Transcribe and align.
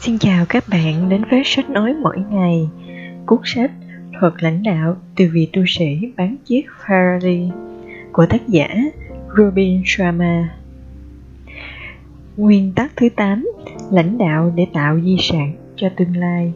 Xin 0.00 0.18
chào 0.18 0.44
các 0.48 0.64
bạn 0.70 1.08
đến 1.08 1.24
với 1.30 1.42
sách 1.44 1.70
nói 1.70 1.94
mỗi 2.02 2.16
ngày, 2.30 2.68
Cuốn 3.26 3.38
sách 3.44 3.70
Thuật 4.20 4.32
lãnh 4.38 4.62
đạo 4.62 4.96
từ 5.16 5.28
vị 5.32 5.48
tu 5.52 5.62
sĩ 5.66 6.12
bán 6.16 6.36
chiếc 6.44 6.62
Ferrari 6.86 7.50
của 8.12 8.26
tác 8.26 8.48
giả 8.48 8.68
Robin 9.36 9.82
Sharma. 9.86 10.48
Nguyên 12.36 12.72
tắc 12.72 12.92
thứ 12.96 13.08
8 13.16 13.50
Lãnh 13.90 14.18
đạo 14.18 14.52
để 14.56 14.66
tạo 14.72 15.00
di 15.00 15.16
sản 15.20 15.52
cho 15.76 15.88
tương 15.96 16.16
lai. 16.16 16.52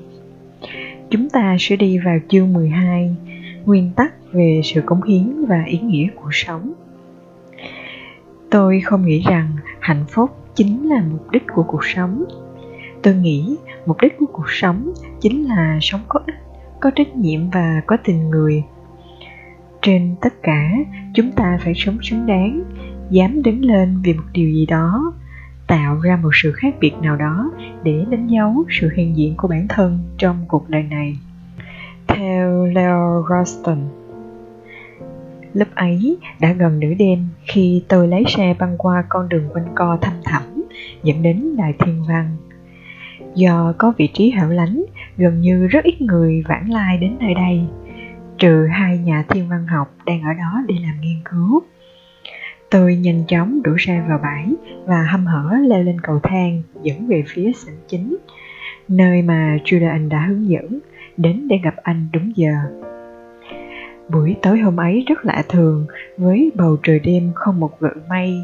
Chúng 1.10 1.30
ta 1.30 1.56
sẽ 1.60 1.76
đi 1.76 1.98
vào 1.98 2.18
chương 2.28 2.52
12 2.52 3.16
Nguyên 3.64 3.90
tắc 3.96 4.32
về 4.32 4.60
sự 4.64 4.82
cống 4.86 5.02
hiến 5.02 5.44
và 5.48 5.64
ý 5.66 5.78
nghĩa 5.78 6.06
cuộc 6.16 6.34
sống. 6.34 6.72
Tôi 8.50 8.80
không 8.80 9.06
nghĩ 9.06 9.22
rằng 9.30 9.48
hạnh 9.80 10.04
phúc 10.08 10.30
chính 10.54 10.88
là 10.88 11.04
mục 11.10 11.30
đích 11.30 11.44
của 11.54 11.62
cuộc 11.62 11.84
sống 11.84 12.24
tôi 13.02 13.14
nghĩ 13.14 13.56
mục 13.86 13.96
đích 14.02 14.18
của 14.18 14.26
cuộc 14.32 14.50
sống 14.50 14.92
chính 15.20 15.48
là 15.48 15.78
sống 15.80 16.00
có 16.08 16.20
ích, 16.26 16.34
có 16.80 16.90
trách 16.90 17.16
nhiệm 17.16 17.50
và 17.50 17.82
có 17.86 17.96
tình 18.04 18.30
người. 18.30 18.64
Trên 19.82 20.14
tất 20.20 20.34
cả, 20.42 20.70
chúng 21.14 21.32
ta 21.32 21.58
phải 21.64 21.72
sống 21.76 21.98
xứng 22.02 22.26
đáng, 22.26 22.62
dám 23.10 23.42
đứng 23.42 23.64
lên 23.64 24.00
vì 24.04 24.14
một 24.14 24.24
điều 24.32 24.50
gì 24.50 24.66
đó, 24.66 25.12
tạo 25.66 26.00
ra 26.00 26.16
một 26.22 26.30
sự 26.42 26.52
khác 26.52 26.74
biệt 26.80 26.92
nào 27.02 27.16
đó 27.16 27.50
để 27.82 28.04
đánh 28.10 28.26
dấu 28.26 28.64
sự 28.80 28.90
hiện 28.96 29.16
diện 29.16 29.34
của 29.36 29.48
bản 29.48 29.68
thân 29.68 29.98
trong 30.18 30.44
cuộc 30.48 30.68
đời 30.68 30.82
này. 30.82 31.16
Theo 32.08 32.66
leo 32.66 33.24
roston 33.28 33.78
lúc 35.54 35.68
ấy 35.74 36.18
đã 36.40 36.52
gần 36.52 36.80
nửa 36.80 36.94
đêm 36.98 37.28
khi 37.46 37.84
tôi 37.88 38.08
lái 38.08 38.24
xe 38.28 38.54
băng 38.58 38.78
qua 38.78 39.04
con 39.08 39.28
đường 39.28 39.48
quanh 39.52 39.66
co 39.74 39.98
thăm 40.00 40.12
thẳm, 40.24 40.42
dẫn 41.02 41.22
đến 41.22 41.56
đài 41.56 41.74
thiên 41.78 42.02
văn 42.08 42.36
do 43.34 43.74
có 43.78 43.92
vị 43.98 44.08
trí 44.14 44.30
hẻo 44.30 44.48
lánh, 44.48 44.84
gần 45.16 45.40
như 45.40 45.66
rất 45.66 45.84
ít 45.84 46.00
người 46.00 46.42
vãng 46.48 46.70
lai 46.70 46.98
đến 46.98 47.16
nơi 47.20 47.34
đây. 47.34 47.60
Trừ 48.38 48.66
hai 48.66 48.98
nhà 48.98 49.24
thiên 49.28 49.48
văn 49.48 49.66
học 49.66 49.94
đang 50.06 50.22
ở 50.22 50.32
đó 50.34 50.62
để 50.68 50.74
làm 50.82 51.00
nghiên 51.00 51.18
cứu. 51.30 51.62
Tôi 52.70 52.96
nhanh 52.96 53.24
chóng 53.28 53.62
đổ 53.62 53.72
xe 53.78 54.02
vào 54.08 54.18
bãi 54.22 54.54
và 54.86 55.02
hâm 55.02 55.26
hở 55.26 55.56
leo 55.68 55.82
lên 55.82 56.00
cầu 56.00 56.20
thang, 56.22 56.62
dẫn 56.82 57.06
về 57.06 57.24
phía 57.26 57.52
sảnh 57.52 57.78
chính. 57.88 58.16
Nơi 58.88 59.22
mà 59.22 59.58
Julian 59.64 60.08
đã 60.08 60.20
hướng 60.20 60.48
dẫn, 60.48 60.78
đến 61.16 61.48
để 61.48 61.56
gặp 61.64 61.74
anh 61.82 62.08
đúng 62.12 62.32
giờ. 62.36 62.54
Buổi 64.08 64.36
tối 64.42 64.58
hôm 64.58 64.76
ấy 64.76 65.04
rất 65.08 65.24
lạ 65.24 65.42
thường, 65.48 65.86
với 66.18 66.52
bầu 66.54 66.76
trời 66.82 66.98
đêm 66.98 67.32
không 67.34 67.60
một 67.60 67.80
gợn 67.80 67.98
mây 68.08 68.34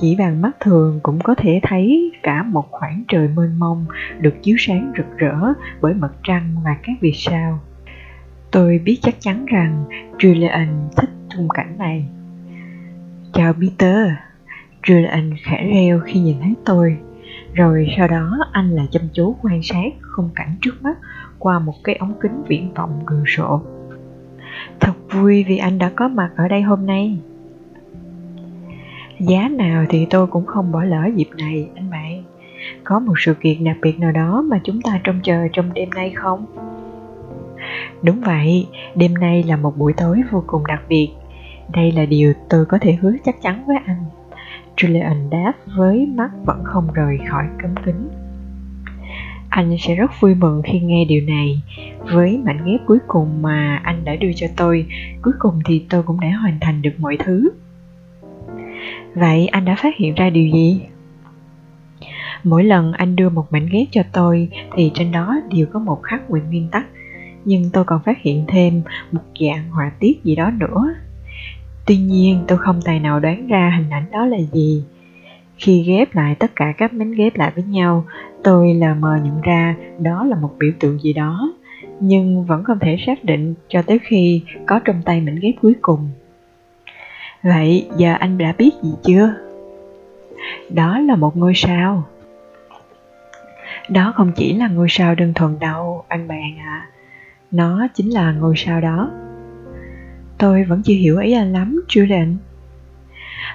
chỉ 0.00 0.16
bằng 0.16 0.42
mắt 0.42 0.50
thường 0.60 1.00
cũng 1.02 1.20
có 1.20 1.34
thể 1.34 1.60
thấy 1.62 2.12
cả 2.22 2.42
một 2.42 2.70
khoảng 2.70 3.04
trời 3.08 3.28
mênh 3.28 3.58
mông 3.58 3.86
được 4.20 4.34
chiếu 4.42 4.56
sáng 4.58 4.92
rực 4.96 5.18
rỡ 5.18 5.36
bởi 5.80 5.94
mặt 5.94 6.12
trăng 6.22 6.56
và 6.64 6.76
các 6.82 6.96
vì 7.00 7.12
sao. 7.12 7.60
Tôi 8.50 8.78
biết 8.84 8.98
chắc 9.02 9.14
chắn 9.20 9.46
rằng 9.46 9.84
julian 10.18 10.66
thích 10.96 11.10
khung 11.36 11.48
cảnh 11.48 11.78
này. 11.78 12.08
Chào 13.32 13.52
peter. 13.52 14.08
Julian 14.82 15.34
khẽ 15.44 15.70
reo 15.74 16.00
khi 16.04 16.20
nhìn 16.20 16.36
thấy 16.40 16.54
tôi. 16.64 16.96
Rồi 17.54 17.88
sau 17.96 18.08
đó 18.08 18.38
anh 18.52 18.70
lại 18.70 18.86
chăm 18.90 19.02
chú 19.12 19.36
quan 19.42 19.62
sát 19.62 19.92
khung 20.02 20.30
cảnh 20.34 20.56
trước 20.60 20.82
mắt 20.82 20.98
qua 21.38 21.58
một 21.58 21.74
cái 21.84 21.96
ống 21.96 22.14
kính 22.20 22.42
viễn 22.48 22.74
vọng 22.74 23.02
cửa 23.06 23.22
sổ 23.26 23.62
thật 24.80 24.92
vui 25.10 25.44
vì 25.48 25.56
anh 25.56 25.78
đã 25.78 25.90
có 25.96 26.08
mặt 26.08 26.30
ở 26.36 26.48
đây 26.48 26.62
hôm 26.62 26.86
nay 26.86 27.18
giá 29.26 29.48
nào 29.48 29.84
thì 29.88 30.06
tôi 30.10 30.26
cũng 30.26 30.46
không 30.46 30.72
bỏ 30.72 30.84
lỡ 30.84 31.10
dịp 31.16 31.28
này, 31.38 31.68
anh 31.74 31.90
bạn. 31.90 32.22
Có 32.84 32.98
một 33.00 33.14
sự 33.18 33.34
kiện 33.34 33.64
đặc 33.64 33.76
biệt 33.82 33.98
nào 33.98 34.12
đó 34.12 34.42
mà 34.42 34.60
chúng 34.64 34.82
ta 34.82 35.00
trông 35.04 35.20
chờ 35.22 35.48
trong 35.52 35.74
đêm 35.74 35.90
nay 35.90 36.12
không? 36.14 36.46
Đúng 38.02 38.20
vậy, 38.20 38.66
đêm 38.94 39.14
nay 39.14 39.42
là 39.42 39.56
một 39.56 39.78
buổi 39.78 39.92
tối 39.92 40.22
vô 40.30 40.44
cùng 40.46 40.66
đặc 40.66 40.82
biệt. 40.88 41.08
Đây 41.72 41.92
là 41.92 42.06
điều 42.06 42.32
tôi 42.48 42.66
có 42.66 42.78
thể 42.80 42.92
hứa 42.92 43.12
chắc 43.24 43.42
chắn 43.42 43.64
với 43.66 43.76
anh. 43.86 44.04
Julian 44.76 45.30
đáp 45.30 45.52
với 45.76 46.06
mắt 46.06 46.30
vẫn 46.46 46.60
không 46.64 46.88
rời 46.94 47.18
khỏi 47.28 47.44
cấm 47.62 47.74
kính. 47.84 48.08
Anh 49.48 49.76
sẽ 49.80 49.94
rất 49.94 50.10
vui 50.20 50.34
mừng 50.34 50.62
khi 50.64 50.80
nghe 50.80 51.04
điều 51.04 51.22
này. 51.26 51.62
Với 52.12 52.40
mảnh 52.44 52.64
ghép 52.64 52.80
cuối 52.86 52.98
cùng 53.06 53.42
mà 53.42 53.80
anh 53.84 54.04
đã 54.04 54.16
đưa 54.16 54.32
cho 54.36 54.46
tôi, 54.56 54.86
cuối 55.22 55.34
cùng 55.38 55.60
thì 55.64 55.86
tôi 55.90 56.02
cũng 56.02 56.20
đã 56.20 56.28
hoàn 56.30 56.58
thành 56.60 56.82
được 56.82 56.92
mọi 56.98 57.16
thứ. 57.24 57.50
Vậy 59.14 59.46
anh 59.46 59.64
đã 59.64 59.76
phát 59.78 59.96
hiện 59.96 60.14
ra 60.14 60.30
điều 60.30 60.48
gì? 60.48 60.80
Mỗi 62.44 62.64
lần 62.64 62.92
anh 62.92 63.16
đưa 63.16 63.28
một 63.28 63.52
mảnh 63.52 63.68
ghép 63.72 63.86
cho 63.90 64.02
tôi, 64.12 64.48
thì 64.76 64.90
trên 64.94 65.12
đó 65.12 65.36
đều 65.54 65.66
có 65.72 65.78
một 65.78 66.02
khắc 66.02 66.30
nguyện 66.30 66.44
nguyên 66.46 66.68
tắc. 66.68 66.86
Nhưng 67.44 67.70
tôi 67.72 67.84
còn 67.84 68.02
phát 68.02 68.18
hiện 68.22 68.44
thêm 68.48 68.82
một 69.12 69.22
dạng 69.40 69.70
họa 69.70 69.92
tiết 70.00 70.24
gì 70.24 70.36
đó 70.36 70.50
nữa. 70.50 70.94
Tuy 71.86 71.96
nhiên, 71.96 72.44
tôi 72.48 72.58
không 72.58 72.80
tài 72.84 73.00
nào 73.00 73.20
đoán 73.20 73.46
ra 73.46 73.72
hình 73.76 73.90
ảnh 73.90 74.10
đó 74.12 74.26
là 74.26 74.38
gì. 74.52 74.84
Khi 75.56 75.82
ghép 75.82 76.14
lại 76.14 76.34
tất 76.34 76.56
cả 76.56 76.72
các 76.78 76.92
mảnh 76.92 77.12
ghép 77.12 77.36
lại 77.36 77.52
với 77.54 77.64
nhau, 77.64 78.04
Tôi 78.44 78.74
lờ 78.74 78.94
mờ 78.94 79.16
nhận 79.24 79.40
ra 79.40 79.76
đó 79.98 80.24
là 80.24 80.36
một 80.36 80.50
biểu 80.58 80.70
tượng 80.80 80.98
gì 80.98 81.12
đó. 81.12 81.54
Nhưng 82.00 82.44
vẫn 82.44 82.64
không 82.64 82.78
thể 82.78 82.96
xác 83.06 83.24
định 83.24 83.54
cho 83.68 83.82
tới 83.82 83.98
khi 84.02 84.42
có 84.66 84.80
trong 84.84 85.02
tay 85.04 85.20
mảnh 85.20 85.38
ghép 85.40 85.54
cuối 85.62 85.74
cùng. 85.82 86.08
Vậy 87.44 87.88
giờ 87.96 88.14
anh 88.18 88.38
đã 88.38 88.54
biết 88.58 88.70
gì 88.82 88.90
chưa? 89.04 89.34
Đó 90.70 90.98
là 90.98 91.16
một 91.16 91.36
ngôi 91.36 91.52
sao. 91.54 92.04
Đó 93.88 94.12
không 94.16 94.32
chỉ 94.36 94.54
là 94.54 94.68
ngôi 94.68 94.86
sao 94.90 95.14
đơn 95.14 95.34
thuần 95.34 95.58
đâu, 95.58 96.04
anh 96.08 96.28
bạn 96.28 96.58
ạ. 96.58 96.64
À. 96.66 96.88
Nó 97.50 97.86
chính 97.94 98.14
là 98.14 98.32
ngôi 98.32 98.54
sao 98.56 98.80
đó. 98.80 99.10
Tôi 100.38 100.64
vẫn 100.64 100.82
chưa 100.82 100.94
hiểu 100.94 101.18
ý 101.18 101.32
anh 101.32 101.52
lắm, 101.52 101.84
Julian. 101.88 102.36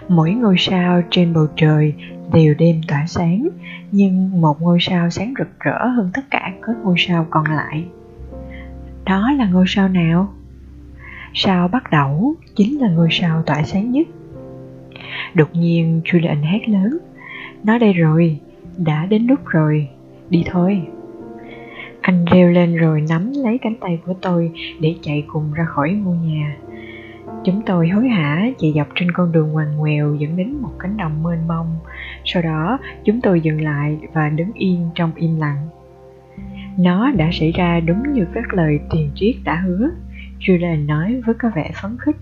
Mỗi 0.07 0.31
ngôi 0.31 0.55
sao 0.57 1.01
trên 1.09 1.33
bầu 1.33 1.47
trời 1.55 1.93
đều 2.33 2.53
đêm 2.53 2.81
tỏa 2.87 3.05
sáng, 3.07 3.49
nhưng 3.91 4.41
một 4.41 4.61
ngôi 4.61 4.77
sao 4.81 5.09
sáng 5.09 5.33
rực 5.39 5.59
rỡ 5.59 5.87
hơn 5.87 6.09
tất 6.13 6.21
cả 6.31 6.51
các 6.61 6.75
ngôi 6.83 6.95
sao 6.97 7.27
còn 7.29 7.43
lại. 7.45 7.85
Đó 9.05 9.31
là 9.37 9.45
ngôi 9.45 9.65
sao 9.67 9.87
nào? 9.87 10.33
Sao 11.33 11.67
bắt 11.67 11.91
đầu 11.91 12.35
chính 12.55 12.81
là 12.81 12.89
ngôi 12.89 13.07
sao 13.11 13.43
tỏa 13.45 13.63
sáng 13.63 13.91
nhất. 13.91 14.07
Đột 15.33 15.49
nhiên 15.53 16.01
Julian 16.05 16.43
hét 16.43 16.69
lớn, 16.69 16.97
nói 17.63 17.79
đây 17.79 17.93
rồi, 17.93 18.39
đã 18.77 19.05
đến 19.05 19.27
lúc 19.27 19.39
rồi, 19.45 19.87
đi 20.29 20.43
thôi. 20.45 20.81
Anh 22.01 22.25
reo 22.25 22.51
lên 22.51 22.75
rồi 22.75 23.03
nắm 23.09 23.31
lấy 23.35 23.57
cánh 23.57 23.75
tay 23.81 23.99
của 24.05 24.13
tôi 24.21 24.51
để 24.79 24.95
chạy 25.01 25.23
cùng 25.27 25.53
ra 25.53 25.65
khỏi 25.65 25.91
ngôi 25.91 26.17
nhà. 26.17 26.57
Chúng 27.43 27.61
tôi 27.65 27.89
hối 27.89 28.07
hả 28.07 28.49
chạy 28.57 28.73
dọc 28.75 28.87
trên 28.95 29.11
con 29.11 29.31
đường 29.31 29.51
ngoằn 29.51 29.77
ngoèo 29.77 30.15
dẫn 30.15 30.37
đến 30.37 30.53
một 30.61 30.71
cánh 30.79 30.97
đồng 30.97 31.23
mênh 31.23 31.47
mông. 31.47 31.67
Sau 32.25 32.43
đó, 32.43 32.79
chúng 33.05 33.21
tôi 33.21 33.41
dừng 33.41 33.61
lại 33.61 33.97
và 34.13 34.29
đứng 34.29 34.53
yên 34.53 34.89
trong 34.95 35.11
im 35.15 35.39
lặng. 35.39 35.67
Nó 36.77 37.11
đã 37.11 37.29
xảy 37.33 37.51
ra 37.51 37.79
đúng 37.79 38.13
như 38.13 38.25
các 38.33 38.53
lời 38.53 38.79
tiền 38.91 39.11
triết 39.15 39.35
đã 39.43 39.55
hứa. 39.55 39.89
Julian 40.39 40.85
nói 40.85 41.21
với 41.25 41.35
có 41.35 41.51
vẻ 41.55 41.71
phấn 41.81 41.97
khích. 41.99 42.15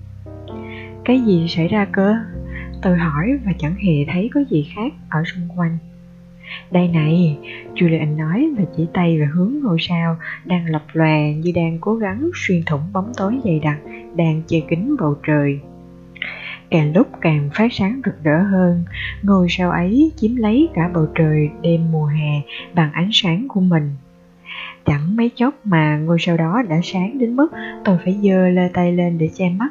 Cái 1.06 1.22
gì 1.22 1.48
xảy 1.48 1.68
ra 1.68 1.86
cơ? 1.92 2.16
Tôi 2.82 2.98
hỏi 2.98 3.40
và 3.46 3.52
chẳng 3.60 3.76
hề 3.76 4.06
thấy 4.14 4.30
có 4.34 4.44
gì 4.50 4.72
khác 4.76 4.94
ở 5.10 5.24
xung 5.26 5.60
quanh. 5.60 5.78
Đây 6.72 6.88
này, 6.88 7.38
Julian 7.76 8.18
nói 8.18 8.50
và 8.58 8.64
chỉ 8.78 8.88
tay 8.94 9.20
về 9.20 9.26
hướng 9.26 9.54
ngôi 9.64 9.78
sao 9.80 10.18
đang 10.46 10.66
lập 10.66 10.84
lòe 10.94 11.34
như 11.34 11.52
đang 11.56 11.78
cố 11.82 11.96
gắng 11.96 12.30
xuyên 12.36 12.64
thủng 12.66 12.94
bóng 12.94 13.12
tối 13.18 13.40
dày 13.44 13.60
đặc 13.60 13.78
đang 14.16 14.42
che 14.48 14.60
kín 14.70 14.96
bầu 15.00 15.16
trời. 15.28 15.60
Càng 16.70 16.94
lúc 16.96 17.08
càng 17.22 17.50
phát 17.54 17.74
sáng 17.74 18.02
rực 18.06 18.24
rỡ 18.24 18.44
hơn, 18.44 18.84
ngôi 19.24 19.48
sao 19.50 19.72
ấy 19.72 20.12
chiếm 20.16 20.36
lấy 20.36 20.70
cả 20.74 20.90
bầu 20.94 21.08
trời 21.16 21.50
đêm 21.62 21.92
mùa 21.92 22.06
hè 22.06 22.42
bằng 22.76 22.92
ánh 22.92 23.10
sáng 23.12 23.48
của 23.48 23.62
mình. 23.62 23.90
Chẳng 24.86 25.16
mấy 25.16 25.32
chốc 25.36 25.54
mà 25.64 25.98
ngôi 25.98 26.18
sao 26.20 26.38
đó 26.38 26.62
đã 26.70 26.80
sáng 26.84 27.18
đến 27.18 27.36
mức 27.36 27.48
tôi 27.86 27.98
phải 28.04 28.18
giơ 28.24 28.50
lê 28.50 28.70
tay 28.74 28.92
lên 28.92 29.18
để 29.18 29.30
che 29.36 29.50
mắt. 29.50 29.70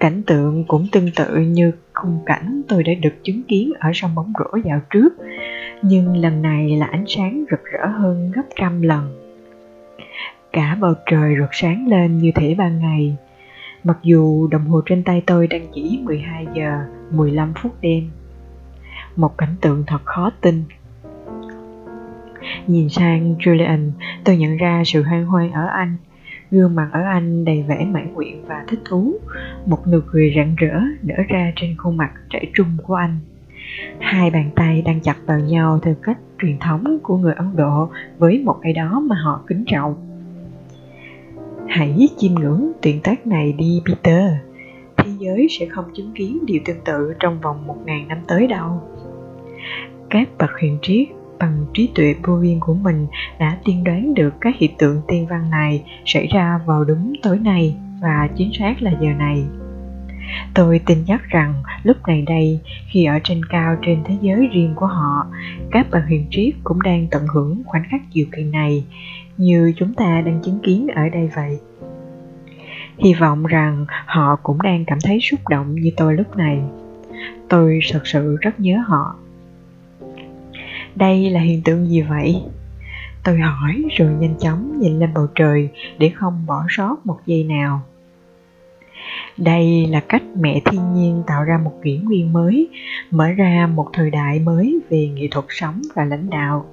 Cảnh 0.00 0.22
tượng 0.26 0.64
cũng 0.68 0.86
tương 0.92 1.10
tự 1.16 1.36
như 1.36 1.72
khung 1.92 2.18
cảnh 2.26 2.62
tôi 2.68 2.82
đã 2.82 2.92
được 3.02 3.14
chứng 3.22 3.42
kiến 3.42 3.72
ở 3.78 3.90
sông 3.94 4.14
bóng 4.14 4.32
rổ 4.38 4.58
dạo 4.64 4.80
trước, 4.90 5.08
nhưng 5.82 6.16
lần 6.16 6.42
này 6.42 6.76
là 6.76 6.86
ánh 6.86 7.04
sáng 7.08 7.44
rực 7.50 7.64
rỡ 7.64 7.86
hơn 7.86 8.30
gấp 8.34 8.42
trăm 8.56 8.82
lần. 8.82 9.26
Cả 10.52 10.76
bầu 10.80 10.94
trời 11.10 11.34
rực 11.40 11.50
sáng 11.52 11.86
lên 11.88 12.18
như 12.18 12.32
thể 12.34 12.54
ban 12.54 12.78
ngày, 12.78 13.16
mặc 13.84 13.98
dù 14.02 14.48
đồng 14.48 14.64
hồ 14.66 14.80
trên 14.86 15.02
tay 15.02 15.22
tôi 15.26 15.46
đang 15.46 15.66
chỉ 15.74 16.00
12 16.02 16.46
giờ 16.54 16.78
15 17.10 17.52
phút 17.62 17.72
đêm. 17.80 18.10
Một 19.16 19.38
cảnh 19.38 19.54
tượng 19.60 19.84
thật 19.86 20.04
khó 20.04 20.30
tin. 20.40 20.64
Nhìn 22.66 22.88
sang 22.88 23.34
Julian, 23.38 23.90
tôi 24.24 24.36
nhận 24.36 24.56
ra 24.56 24.82
sự 24.86 25.02
hoan 25.02 25.24
hoan 25.24 25.52
ở 25.52 25.66
anh. 25.66 25.96
Gương 26.50 26.74
mặt 26.74 26.88
ở 26.92 27.02
anh 27.02 27.44
đầy 27.44 27.64
vẻ 27.68 27.84
mãn 27.84 28.14
nguyện 28.14 28.44
và 28.46 28.64
thích 28.68 28.80
thú. 28.84 29.14
Một 29.66 29.86
nụ 29.88 29.98
cười 30.06 30.32
rạng 30.36 30.54
rỡ 30.56 30.80
nở 31.02 31.14
ra 31.28 31.52
trên 31.56 31.76
khuôn 31.76 31.96
mặt 31.96 32.10
trẻ 32.30 32.40
trung 32.54 32.68
của 32.82 32.94
anh. 32.94 33.18
hai 33.98 34.30
bàn 34.30 34.50
tay 34.54 34.82
đang 34.82 35.00
chặt 35.00 35.16
vào 35.26 35.38
nhau 35.38 35.78
theo 35.82 35.94
cách 36.02 36.18
truyền 36.42 36.58
thống 36.58 36.98
của 37.02 37.16
người 37.16 37.34
ấn 37.34 37.56
độ 37.56 37.88
với 38.18 38.42
một 38.44 38.58
ai 38.62 38.72
đó 38.72 39.00
mà 39.00 39.16
họ 39.24 39.40
kính 39.46 39.64
trọng 39.66 39.94
hãy 41.68 42.08
chiêm 42.16 42.34
ngưỡng 42.34 42.72
tuyển 42.82 43.00
tác 43.00 43.26
này 43.26 43.52
đi 43.52 43.82
peter 43.86 44.32
thế 44.96 45.10
giới 45.18 45.46
sẽ 45.50 45.66
không 45.66 45.84
chứng 45.94 46.12
kiến 46.14 46.38
điều 46.46 46.60
tương 46.64 46.80
tự 46.84 47.14
trong 47.20 47.40
vòng 47.40 47.66
một 47.66 47.76
ngàn 47.84 48.08
năm 48.08 48.18
tới 48.26 48.46
đâu 48.46 48.82
các 50.10 50.28
bậc 50.38 50.50
huyền 50.60 50.78
triết 50.82 51.08
bằng 51.38 51.66
trí 51.74 51.90
tuệ 51.94 52.14
vô 52.22 52.36
biên 52.42 52.60
của 52.60 52.74
mình 52.74 53.06
đã 53.38 53.58
tiên 53.64 53.84
đoán 53.84 54.14
được 54.14 54.34
các 54.40 54.54
hiện 54.58 54.70
tượng 54.78 55.00
tiên 55.08 55.26
văn 55.26 55.50
này 55.50 55.84
xảy 56.04 56.26
ra 56.26 56.60
vào 56.66 56.84
đúng 56.84 57.12
tối 57.22 57.38
nay 57.38 57.76
và 58.02 58.28
chính 58.36 58.50
xác 58.58 58.82
là 58.82 58.90
giờ 59.00 59.08
này. 59.18 59.44
Tôi 60.54 60.80
tin 60.86 60.98
chắc 61.06 61.22
rằng 61.28 61.54
lúc 61.82 61.96
này 62.06 62.22
đây, 62.26 62.60
khi 62.88 63.04
ở 63.04 63.18
trên 63.24 63.44
cao 63.44 63.76
trên 63.86 64.02
thế 64.04 64.16
giới 64.20 64.46
riêng 64.46 64.72
của 64.76 64.86
họ, 64.86 65.26
các 65.70 65.86
bậc 65.90 66.02
huyền 66.06 66.26
triết 66.30 66.54
cũng 66.64 66.82
đang 66.82 67.06
tận 67.10 67.26
hưởng 67.34 67.62
khoảnh 67.66 67.84
khắc 67.90 68.00
diệu 68.14 68.24
kỳ 68.32 68.44
này, 68.44 68.84
như 69.36 69.72
chúng 69.76 69.94
ta 69.94 70.22
đang 70.26 70.40
chứng 70.44 70.58
kiến 70.62 70.88
ở 70.94 71.08
đây 71.08 71.30
vậy. 71.36 71.58
Hy 72.98 73.14
vọng 73.14 73.46
rằng 73.46 73.86
họ 74.06 74.36
cũng 74.42 74.62
đang 74.62 74.84
cảm 74.84 74.98
thấy 75.04 75.18
xúc 75.20 75.40
động 75.48 75.74
như 75.74 75.90
tôi 75.96 76.14
lúc 76.14 76.36
này. 76.36 76.60
Tôi 77.48 77.80
thật 77.92 78.06
sự 78.06 78.36
rất 78.40 78.60
nhớ 78.60 78.78
họ 78.86 79.16
đây 80.96 81.30
là 81.30 81.40
hiện 81.40 81.62
tượng 81.62 81.86
gì 81.86 82.02
vậy? 82.02 82.42
Tôi 83.24 83.38
hỏi 83.38 83.84
rồi 83.96 84.12
nhanh 84.20 84.34
chóng 84.38 84.80
nhìn 84.80 84.98
lên 84.98 85.14
bầu 85.14 85.26
trời 85.34 85.68
để 85.98 86.08
không 86.08 86.46
bỏ 86.46 86.64
sót 86.68 86.96
một 87.06 87.18
giây 87.26 87.44
nào. 87.44 87.80
Đây 89.36 89.86
là 89.90 90.00
cách 90.00 90.22
mẹ 90.40 90.60
thiên 90.64 90.94
nhiên 90.94 91.22
tạo 91.26 91.44
ra 91.44 91.58
một 91.64 91.72
kỷ 91.82 91.98
nguyên 91.98 92.32
mới, 92.32 92.68
mở 93.10 93.30
ra 93.30 93.68
một 93.74 93.88
thời 93.92 94.10
đại 94.10 94.38
mới 94.38 94.80
về 94.90 95.08
nghệ 95.08 95.28
thuật 95.30 95.44
sống 95.48 95.82
và 95.94 96.04
lãnh 96.04 96.30
đạo. 96.30 96.66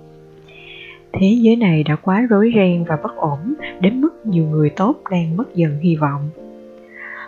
Thế 1.13 1.37
giới 1.41 1.55
này 1.55 1.83
đã 1.83 1.95
quá 1.95 2.21
rối 2.29 2.51
ren 2.55 2.83
và 2.83 2.97
bất 3.03 3.15
ổn, 3.15 3.53
đến 3.79 4.01
mức 4.01 4.25
nhiều 4.25 4.45
người 4.45 4.69
tốt 4.69 4.95
đang 5.11 5.37
mất 5.37 5.55
dần 5.55 5.79
hy 5.79 5.95
vọng. 5.95 6.29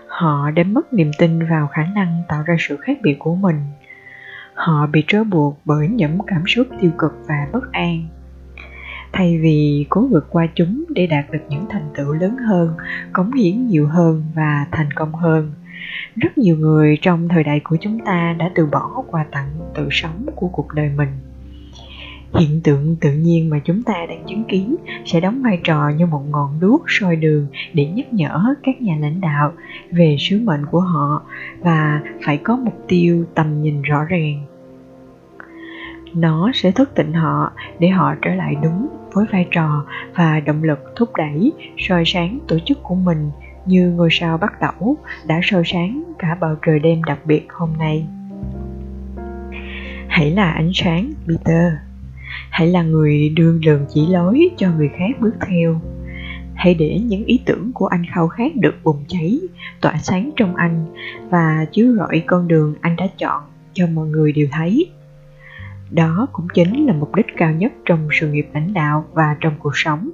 Họ 0.07 0.51
đã 0.51 0.63
mất 0.63 0.93
niềm 0.93 1.11
tin 1.17 1.49
vào 1.49 1.67
khả 1.67 1.83
năng 1.95 2.21
tạo 2.27 2.43
ra 2.43 2.55
sự 2.59 2.77
khác 2.77 2.97
biệt 3.03 3.15
của 3.19 3.35
mình 3.35 3.55
họ 4.55 4.87
bị 4.87 5.03
trói 5.07 5.23
buộc 5.23 5.61
bởi 5.65 5.87
những 5.87 6.17
cảm 6.27 6.43
xúc 6.47 6.67
tiêu 6.81 6.91
cực 6.97 7.11
và 7.27 7.47
bất 7.53 7.71
an. 7.71 8.07
Thay 9.13 9.39
vì 9.41 9.85
cố 9.89 10.07
vượt 10.07 10.27
qua 10.29 10.47
chúng 10.55 10.83
để 10.89 11.07
đạt 11.07 11.31
được 11.31 11.39
những 11.49 11.65
thành 11.69 11.89
tựu 11.95 12.13
lớn 12.13 12.37
hơn, 12.37 12.75
cống 13.13 13.33
hiến 13.33 13.67
nhiều 13.67 13.87
hơn 13.87 14.23
và 14.35 14.67
thành 14.71 14.91
công 14.91 15.13
hơn, 15.13 15.51
rất 16.15 16.37
nhiều 16.37 16.57
người 16.57 16.97
trong 17.01 17.29
thời 17.29 17.43
đại 17.43 17.61
của 17.63 17.77
chúng 17.81 17.99
ta 18.05 18.35
đã 18.39 18.51
từ 18.55 18.65
bỏ 18.65 19.03
quà 19.07 19.25
tặng 19.31 19.49
tự 19.75 19.87
sống 19.91 20.25
của 20.35 20.47
cuộc 20.47 20.73
đời 20.73 20.89
mình 20.89 21.09
hiện 22.39 22.61
tượng 22.63 22.95
tự 23.01 23.11
nhiên 23.11 23.49
mà 23.49 23.59
chúng 23.59 23.83
ta 23.83 24.05
đang 24.09 24.23
chứng 24.27 24.43
kiến 24.43 24.75
sẽ 25.05 25.19
đóng 25.19 25.41
vai 25.43 25.59
trò 25.63 25.89
như 25.89 26.05
một 26.05 26.21
ngọn 26.29 26.59
đuốc 26.59 26.83
soi 26.87 27.15
đường 27.15 27.47
để 27.73 27.85
nhắc 27.85 28.13
nhở 28.13 28.55
các 28.63 28.81
nhà 28.81 28.95
lãnh 28.99 29.21
đạo 29.21 29.53
về 29.91 30.15
sứ 30.19 30.39
mệnh 30.39 30.65
của 30.65 30.79
họ 30.79 31.23
và 31.59 32.01
phải 32.25 32.37
có 32.37 32.55
mục 32.55 32.85
tiêu 32.87 33.25
tầm 33.35 33.61
nhìn 33.61 33.81
rõ 33.81 34.03
ràng. 34.03 34.45
Nó 36.13 36.51
sẽ 36.53 36.71
thức 36.71 36.95
tỉnh 36.95 37.13
họ 37.13 37.51
để 37.79 37.89
họ 37.89 38.15
trở 38.21 38.35
lại 38.35 38.55
đúng 38.63 38.87
với 39.13 39.25
vai 39.31 39.47
trò 39.51 39.85
và 40.15 40.39
động 40.39 40.63
lực 40.63 40.79
thúc 40.95 41.09
đẩy 41.17 41.51
soi 41.77 42.03
sáng 42.05 42.39
tổ 42.47 42.59
chức 42.65 42.83
của 42.83 42.95
mình 42.95 43.31
như 43.65 43.89
ngôi 43.89 44.09
sao 44.11 44.37
bắt 44.37 44.53
đầu 44.61 44.97
đã 45.27 45.39
soi 45.43 45.63
sáng 45.65 46.03
cả 46.19 46.37
bầu 46.41 46.55
trời 46.65 46.79
đêm 46.79 47.03
đặc 47.03 47.19
biệt 47.25 47.47
hôm 47.53 47.69
nay. 47.79 48.07
Hãy 50.07 50.31
là 50.31 50.51
ánh 50.51 50.71
sáng 50.73 51.11
peter 51.27 51.84
hãy 52.49 52.67
là 52.67 52.83
người 52.83 53.29
đương 53.29 53.61
đường 53.61 53.85
chỉ 53.93 54.07
lối 54.07 54.49
cho 54.57 54.71
người 54.77 54.89
khác 54.97 55.19
bước 55.19 55.33
theo. 55.47 55.81
Hãy 56.53 56.73
để 56.73 56.99
những 57.03 57.25
ý 57.25 57.39
tưởng 57.45 57.71
của 57.73 57.87
anh 57.87 58.05
khao 58.13 58.27
khát 58.27 58.55
được 58.55 58.75
bùng 58.83 59.05
cháy, 59.07 59.39
tỏa 59.81 59.97
sáng 59.97 60.31
trong 60.35 60.55
anh 60.55 60.85
và 61.29 61.65
chiếu 61.71 61.95
rọi 61.95 62.23
con 62.25 62.47
đường 62.47 62.75
anh 62.81 62.95
đã 62.95 63.07
chọn 63.17 63.43
cho 63.73 63.87
mọi 63.87 64.07
người 64.07 64.31
đều 64.31 64.47
thấy. 64.51 64.91
Đó 65.91 66.27
cũng 66.33 66.47
chính 66.53 66.85
là 66.85 66.93
mục 66.93 67.15
đích 67.15 67.25
cao 67.37 67.51
nhất 67.51 67.73
trong 67.85 68.07
sự 68.11 68.31
nghiệp 68.31 68.47
lãnh 68.53 68.73
đạo 68.73 69.05
và 69.13 69.35
trong 69.39 69.53
cuộc 69.59 69.77
sống. 69.77 70.09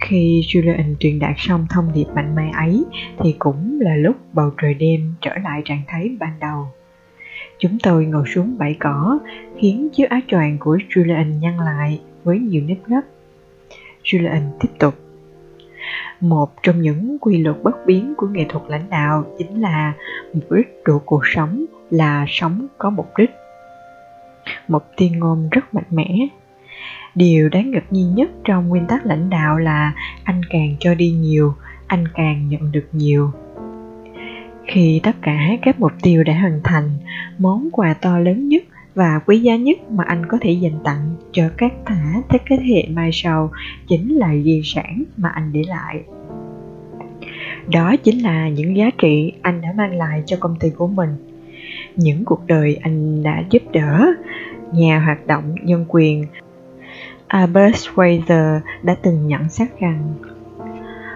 Khi 0.00 0.42
Julian 0.48 0.94
truyền 1.00 1.18
đạt 1.18 1.34
xong 1.36 1.66
thông 1.70 1.92
điệp 1.94 2.06
mạnh 2.14 2.34
mẽ 2.34 2.50
ấy, 2.54 2.84
thì 3.18 3.34
cũng 3.38 3.80
là 3.80 3.96
lúc 3.96 4.16
bầu 4.32 4.50
trời 4.62 4.74
đêm 4.74 5.14
trở 5.20 5.30
lại 5.44 5.62
trạng 5.64 5.82
thái 5.86 6.16
ban 6.20 6.32
đầu. 6.40 6.68
Chúng 7.58 7.78
tôi 7.82 8.06
ngồi 8.06 8.24
xuống 8.34 8.58
bãi 8.58 8.76
cỏ, 8.80 9.18
khiến 9.58 9.88
chiếc 9.92 10.10
áo 10.10 10.20
choàng 10.28 10.58
của 10.58 10.78
Julian 10.88 11.38
nhăn 11.38 11.56
lại 11.56 12.00
với 12.24 12.38
nhiều 12.38 12.62
nếp 12.66 12.78
gấp. 12.86 13.00
Julian 14.04 14.40
tiếp 14.60 14.68
tục. 14.78 14.94
Một 16.20 16.62
trong 16.62 16.82
những 16.82 17.18
quy 17.20 17.38
luật 17.38 17.56
bất 17.62 17.86
biến 17.86 18.14
của 18.16 18.26
nghệ 18.26 18.46
thuật 18.48 18.64
lãnh 18.68 18.90
đạo 18.90 19.24
chính 19.38 19.60
là 19.60 19.92
mục 20.32 20.52
đích 20.52 20.84
của 20.84 20.98
cuộc 20.98 21.22
sống 21.26 21.64
là 21.90 22.24
sống 22.28 22.66
có 22.78 22.90
mục 22.90 23.12
đích. 23.18 23.30
Một 24.68 24.82
tuyên 24.96 25.18
ngôn 25.18 25.48
rất 25.50 25.74
mạnh 25.74 25.84
mẽ. 25.90 26.16
Điều 27.14 27.48
đáng 27.48 27.70
ngạc 27.70 27.84
nhiên 27.92 28.14
nhất 28.14 28.30
trong 28.44 28.68
nguyên 28.68 28.86
tắc 28.86 29.06
lãnh 29.06 29.30
đạo 29.30 29.58
là 29.58 29.92
anh 30.24 30.40
càng 30.50 30.76
cho 30.80 30.94
đi 30.94 31.10
nhiều, 31.10 31.54
anh 31.86 32.04
càng 32.14 32.48
nhận 32.48 32.72
được 32.72 32.86
nhiều 32.92 33.32
khi 34.66 35.00
tất 35.02 35.16
cả 35.22 35.48
các 35.62 35.80
mục 35.80 35.92
tiêu 36.02 36.24
đã 36.24 36.40
hoàn 36.40 36.60
thành, 36.64 36.90
món 37.38 37.68
quà 37.72 37.94
to 37.94 38.18
lớn 38.18 38.48
nhất 38.48 38.64
và 38.94 39.20
quý 39.26 39.38
giá 39.38 39.56
nhất 39.56 39.90
mà 39.90 40.04
anh 40.04 40.26
có 40.28 40.38
thể 40.40 40.52
dành 40.52 40.78
tặng 40.84 41.16
cho 41.32 41.50
các 41.56 41.72
thả 41.86 42.22
thế 42.28 42.38
thế 42.46 42.56
hệ 42.56 42.88
mai 42.88 43.10
sau 43.12 43.50
chính 43.88 44.14
là 44.14 44.34
di 44.44 44.62
sản 44.64 45.04
mà 45.16 45.28
anh 45.28 45.52
để 45.52 45.62
lại. 45.68 46.02
Đó 47.72 47.96
chính 47.96 48.22
là 48.22 48.48
những 48.48 48.76
giá 48.76 48.90
trị 48.98 49.32
anh 49.42 49.60
đã 49.60 49.68
mang 49.76 49.98
lại 49.98 50.22
cho 50.26 50.36
công 50.40 50.56
ty 50.60 50.70
của 50.70 50.86
mình. 50.86 51.10
Những 51.96 52.24
cuộc 52.24 52.46
đời 52.46 52.78
anh 52.82 53.22
đã 53.22 53.42
giúp 53.50 53.62
đỡ, 53.72 54.12
nhà 54.72 55.00
hoạt 55.00 55.26
động 55.26 55.54
nhân 55.62 55.84
quyền. 55.88 56.26
Albert 57.26 57.74
Schweitzer 57.74 58.60
đã 58.82 58.96
từng 59.02 59.26
nhận 59.26 59.48
xét 59.48 59.68
rằng 59.80 60.14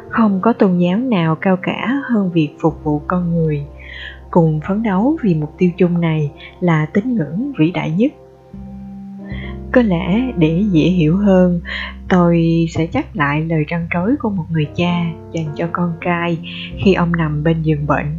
không 0.08 0.40
có 0.40 0.52
tôn 0.52 0.78
giáo 0.78 0.99
nào 0.99 1.34
cao 1.34 1.56
cả 1.62 2.00
hơn 2.05 2.31
việc 2.32 2.49
phục 2.60 2.84
vụ 2.84 3.02
con 3.06 3.31
người. 3.31 3.62
Cùng 4.31 4.60
phấn 4.69 4.82
đấu 4.82 5.16
vì 5.22 5.34
mục 5.34 5.55
tiêu 5.58 5.70
chung 5.76 6.00
này 6.00 6.32
là 6.60 6.87
tín 6.87 7.14
ngưỡng 7.14 7.52
vĩ 7.59 7.71
đại 7.71 7.90
nhất. 7.90 8.12
Có 9.73 9.83
lẽ 9.83 10.33
để 10.38 10.62
dễ 10.71 10.83
hiểu 10.83 11.16
hơn, 11.16 11.61
tôi 12.09 12.66
sẽ 12.71 12.87
chắc 12.87 13.16
lại 13.16 13.44
lời 13.44 13.64
trăn 13.68 13.87
trối 13.94 14.16
của 14.16 14.30
một 14.30 14.44
người 14.50 14.66
cha 14.76 15.04
dành 15.33 15.47
cho 15.54 15.68
con 15.73 15.92
trai 16.00 16.38
khi 16.85 16.94
ông 16.94 17.12
nằm 17.12 17.44
bên 17.44 17.62
giường 17.62 17.87
bệnh. 17.87 18.18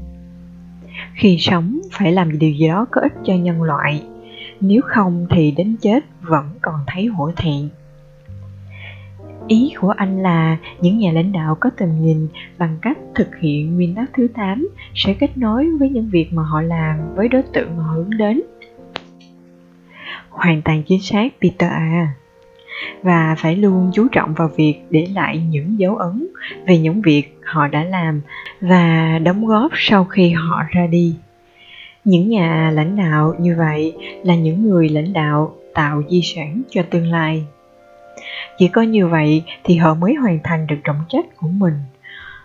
Khi 1.14 1.38
sống 1.40 1.80
phải 1.92 2.12
làm 2.12 2.40
điều 2.40 2.52
gì 2.52 2.68
đó 2.68 2.86
có 2.92 3.02
ích 3.02 3.14
cho 3.24 3.34
nhân 3.34 3.64
loại, 3.64 4.04
nếu 4.62 4.82
không 4.86 5.28
thì 5.30 5.52
đến 5.52 5.76
chết 5.82 6.06
vẫn 6.22 6.46
còn 6.62 6.76
thấy 6.88 7.06
hổ 7.06 7.32
thẹn. 7.36 7.70
Ý 9.50 9.74
của 9.80 9.90
anh 9.90 10.24
là 10.24 10.58
những 10.82 10.98
nhà 10.98 11.12
lãnh 11.12 11.32
đạo 11.32 11.58
có 11.60 11.70
tầm 11.78 11.90
nhìn 12.02 12.28
bằng 12.58 12.78
cách 12.82 12.98
thực 13.16 13.28
hiện 13.42 13.76
nguyên 13.76 13.96
tắc 13.96 14.10
thứ 14.14 14.28
8 14.36 14.68
sẽ 14.96 15.14
kết 15.14 15.38
nối 15.38 15.70
với 15.80 15.90
những 15.90 16.10
việc 16.10 16.34
mà 16.34 16.44
họ 16.44 16.62
làm 16.62 17.16
với 17.16 17.28
đối 17.28 17.42
tượng 17.42 17.78
mà 17.78 17.84
họ 17.84 17.94
hướng 17.94 18.18
đến. 18.18 18.42
Hoàn 20.30 20.62
toàn 20.62 20.84
chính 20.84 21.02
xác, 21.02 21.34
Peter 21.42 21.72
à. 21.72 22.14
Và 23.04 23.36
phải 23.38 23.56
luôn 23.56 23.92
chú 23.94 24.08
trọng 24.12 24.34
vào 24.34 24.50
việc 24.56 24.76
để 24.90 25.08
lại 25.14 25.44
những 25.50 25.80
dấu 25.80 25.96
ấn 25.96 26.28
về 26.68 26.78
những 26.78 27.02
việc 27.02 27.40
họ 27.44 27.68
đã 27.68 27.84
làm 27.84 28.22
và 28.62 29.20
đóng 29.24 29.46
góp 29.46 29.72
sau 29.76 30.06
khi 30.06 30.32
họ 30.32 30.64
ra 30.70 30.88
đi. 30.88 31.16
Những 32.06 32.30
nhà 32.30 32.72
lãnh 32.76 32.96
đạo 32.96 33.36
như 33.40 33.56
vậy 33.58 33.94
là 34.24 34.36
những 34.36 34.70
người 34.70 34.90
lãnh 34.90 35.14
đạo 35.14 35.56
tạo 35.74 36.04
di 36.10 36.22
sản 36.22 36.62
cho 36.70 36.84
tương 36.90 37.12
lai 37.12 37.46
chỉ 38.58 38.68
có 38.68 38.82
như 38.82 39.08
vậy 39.08 39.44
thì 39.64 39.76
họ 39.76 39.94
mới 39.94 40.14
hoàn 40.14 40.40
thành 40.44 40.68
được 40.68 40.76
trọng 40.84 41.04
trách 41.10 41.26
của 41.38 41.48
mình. 41.48 41.74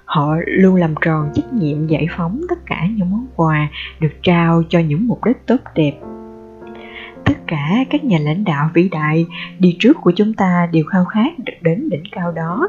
Họ 0.04 0.34
luôn 0.46 0.76
làm 0.76 0.94
tròn 1.00 1.30
trách 1.34 1.52
nhiệm 1.52 1.86
giải 1.86 2.06
phóng 2.16 2.40
tất 2.48 2.58
cả 2.66 2.86
những 2.90 3.10
món 3.10 3.26
quà 3.36 3.68
được 4.00 4.12
trao 4.22 4.62
cho 4.68 4.78
những 4.78 5.06
mục 5.06 5.24
đích 5.24 5.46
tốt 5.46 5.56
đẹp. 5.74 5.92
Tất 7.24 7.34
cả 7.46 7.84
các 7.90 8.04
nhà 8.04 8.18
lãnh 8.20 8.44
đạo 8.44 8.70
vĩ 8.74 8.88
đại 8.88 9.26
đi 9.58 9.76
trước 9.78 9.96
của 10.00 10.12
chúng 10.16 10.34
ta 10.34 10.68
đều 10.72 10.84
khao 10.84 11.04
khát 11.04 11.38
được 11.38 11.52
đến 11.62 11.88
đỉnh 11.90 12.04
cao 12.12 12.32
đó. 12.32 12.68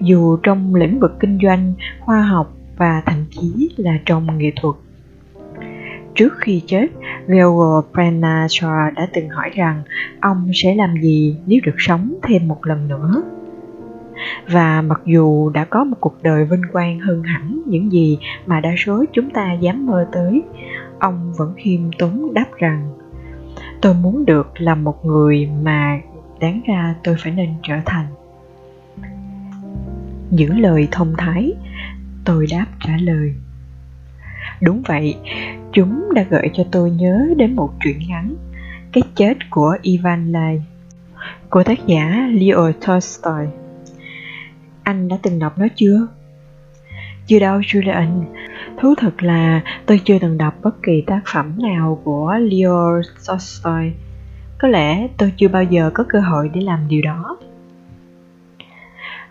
Dù 0.00 0.36
trong 0.42 0.74
lĩnh 0.74 1.00
vực 1.00 1.16
kinh 1.20 1.38
doanh, 1.42 1.74
khoa 2.00 2.22
học 2.22 2.52
và 2.76 3.02
thậm 3.06 3.24
chí 3.30 3.70
là 3.76 3.92
trong 4.06 4.38
nghệ 4.38 4.52
thuật 4.60 4.74
Trước 6.16 6.34
khi 6.38 6.62
chết, 6.66 6.86
Gregor 7.26 7.84
Brennan 7.92 8.46
đã 8.96 9.08
từng 9.12 9.28
hỏi 9.28 9.50
rằng 9.54 9.82
ông 10.20 10.50
sẽ 10.54 10.74
làm 10.74 10.94
gì 11.02 11.36
nếu 11.46 11.60
được 11.64 11.74
sống 11.78 12.14
thêm 12.22 12.48
một 12.48 12.66
lần 12.66 12.88
nữa. 12.88 13.22
Và 14.48 14.82
mặc 14.82 15.00
dù 15.04 15.50
đã 15.50 15.64
có 15.64 15.84
một 15.84 15.96
cuộc 16.00 16.22
đời 16.22 16.44
vinh 16.44 16.62
quang 16.72 17.00
hơn 17.00 17.22
hẳn 17.22 17.62
những 17.66 17.92
gì 17.92 18.18
mà 18.46 18.60
đa 18.60 18.70
số 18.78 19.04
chúng 19.12 19.30
ta 19.30 19.52
dám 19.52 19.86
mơ 19.86 20.08
tới, 20.12 20.42
ông 20.98 21.32
vẫn 21.36 21.54
khiêm 21.56 21.80
tốn 21.98 22.34
đáp 22.34 22.46
rằng 22.58 22.96
tôi 23.82 23.94
muốn 23.94 24.24
được 24.24 24.60
là 24.60 24.74
một 24.74 25.06
người 25.06 25.48
mà 25.62 25.98
đáng 26.40 26.60
ra 26.68 26.94
tôi 27.04 27.16
phải 27.18 27.32
nên 27.32 27.48
trở 27.62 27.74
thành 27.84 28.06
những 30.30 30.60
lời 30.60 30.88
thông 30.90 31.14
thái 31.18 31.52
tôi 32.24 32.46
đáp 32.50 32.66
trả 32.80 32.96
lời 33.00 33.34
đúng 34.60 34.82
vậy 34.88 35.16
chúng 35.76 36.14
đã 36.14 36.22
gợi 36.22 36.50
cho 36.54 36.64
tôi 36.72 36.90
nhớ 36.90 37.26
đến 37.36 37.56
một 37.56 37.72
truyện 37.84 37.98
ngắn, 38.08 38.34
cái 38.92 39.02
chết 39.14 39.34
của 39.50 39.76
ivan 39.82 40.32
lai, 40.32 40.62
của 41.50 41.62
tác 41.62 41.86
giả 41.86 42.28
leo 42.32 42.72
tolstoy. 42.86 43.46
Anh 44.82 45.08
đã 45.08 45.16
từng 45.22 45.38
đọc 45.38 45.58
nó 45.58 45.66
chưa? 45.76 46.06
Chưa 47.26 47.38
đâu 47.38 47.60
julian 47.60 48.24
thú 48.80 48.94
thật 48.98 49.22
là 49.22 49.60
tôi 49.86 50.00
chưa 50.04 50.18
từng 50.18 50.38
đọc 50.38 50.54
bất 50.62 50.82
kỳ 50.82 51.00
tác 51.06 51.20
phẩm 51.32 51.52
nào 51.62 52.00
của 52.04 52.34
leo 52.40 53.02
tolstoy. 53.28 53.92
Có 54.58 54.68
lẽ 54.68 55.08
tôi 55.18 55.32
chưa 55.36 55.48
bao 55.48 55.62
giờ 55.62 55.90
có 55.94 56.04
cơ 56.08 56.20
hội 56.20 56.50
để 56.54 56.60
làm 56.60 56.88
điều 56.88 57.02
đó. 57.02 57.38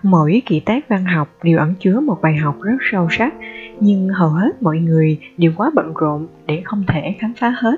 Mỗi 0.04 0.42
kỳ 0.46 0.60
tác 0.60 0.90
văn 0.90 1.06
học 1.06 1.30
đều 1.44 1.58
ẩn 1.58 1.74
chứa 1.80 2.00
một 2.00 2.18
bài 2.22 2.36
học 2.36 2.62
rất 2.62 2.78
sâu 2.92 3.08
sắc 3.12 3.34
nhưng 3.80 4.10
hầu 4.10 4.30
hết 4.30 4.62
mọi 4.62 4.78
người 4.80 5.20
đều 5.38 5.52
quá 5.56 5.72
bận 5.76 5.94
rộn 5.94 6.28
để 6.46 6.62
không 6.66 6.84
thể 6.88 7.16
khám 7.20 7.34
phá 7.38 7.50
hết. 7.50 7.76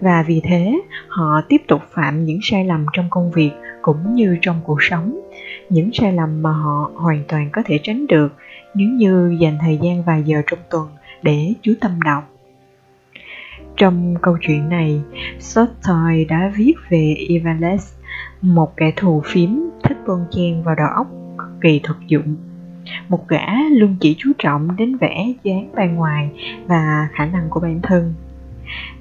Và 0.00 0.24
vì 0.26 0.40
thế 0.44 0.80
họ 1.08 1.40
tiếp 1.48 1.62
tục 1.68 1.82
phạm 1.90 2.24
những 2.24 2.38
sai 2.42 2.64
lầm 2.64 2.86
trong 2.92 3.06
công 3.10 3.30
việc 3.30 3.50
cũng 3.82 4.14
như 4.14 4.36
trong 4.42 4.60
cuộc 4.64 4.82
sống. 4.82 5.20
Những 5.68 5.90
sai 5.92 6.12
lầm 6.12 6.42
mà 6.42 6.52
họ 6.52 6.90
hoàn 6.94 7.24
toàn 7.28 7.48
có 7.52 7.62
thể 7.64 7.78
tránh 7.82 8.06
được 8.06 8.34
nếu 8.74 8.88
như 8.88 9.36
dành 9.40 9.58
thời 9.60 9.78
gian 9.82 10.02
vài 10.02 10.22
giờ 10.22 10.42
trong 10.46 10.58
tuần 10.70 10.88
để 11.22 11.52
chú 11.62 11.72
tâm 11.80 12.02
đọc. 12.02 12.28
Trong 13.76 14.14
câu 14.22 14.36
chuyện 14.40 14.68
này, 14.68 15.00
Tolstoy 15.54 16.24
đã 16.28 16.52
viết 16.56 16.74
về 16.88 17.14
Ivanes, 17.18 17.94
một 18.40 18.76
kẻ 18.76 18.92
thù 18.96 19.22
phím 19.24 19.70
thích 19.82 19.96
bon 20.06 20.26
chen 20.30 20.62
vào 20.62 20.74
đầu 20.74 20.88
óc 20.96 21.06
cực 21.38 21.60
kỳ 21.60 21.80
thực 21.82 21.96
dụng. 22.06 22.36
Một 23.08 23.28
gã 23.28 23.46
luôn 23.70 23.96
chỉ 24.00 24.16
chú 24.18 24.32
trọng 24.38 24.76
đến 24.76 24.96
vẻ 24.96 25.32
dáng 25.42 25.68
bề 25.74 25.86
ngoài 25.86 26.30
và 26.66 27.08
khả 27.12 27.26
năng 27.26 27.50
của 27.50 27.60
bản 27.60 27.80
thân. 27.82 28.14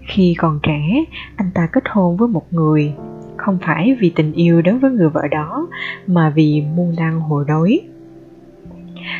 Khi 0.01 0.35
còn 0.37 0.59
trẻ, 0.63 1.05
anh 1.35 1.51
ta 1.53 1.67
kết 1.71 1.83
hôn 1.89 2.17
với 2.17 2.27
một 2.27 2.53
người, 2.53 2.93
không 3.37 3.57
phải 3.61 3.97
vì 3.99 4.09
tình 4.15 4.33
yêu 4.33 4.61
đối 4.61 4.77
với 4.79 4.91
người 4.91 5.09
vợ 5.09 5.27
đó, 5.31 5.67
mà 6.07 6.29
vì 6.29 6.63
muôn 6.75 6.95
đăng 6.97 7.19
hồi 7.19 7.45
đối. 7.47 7.79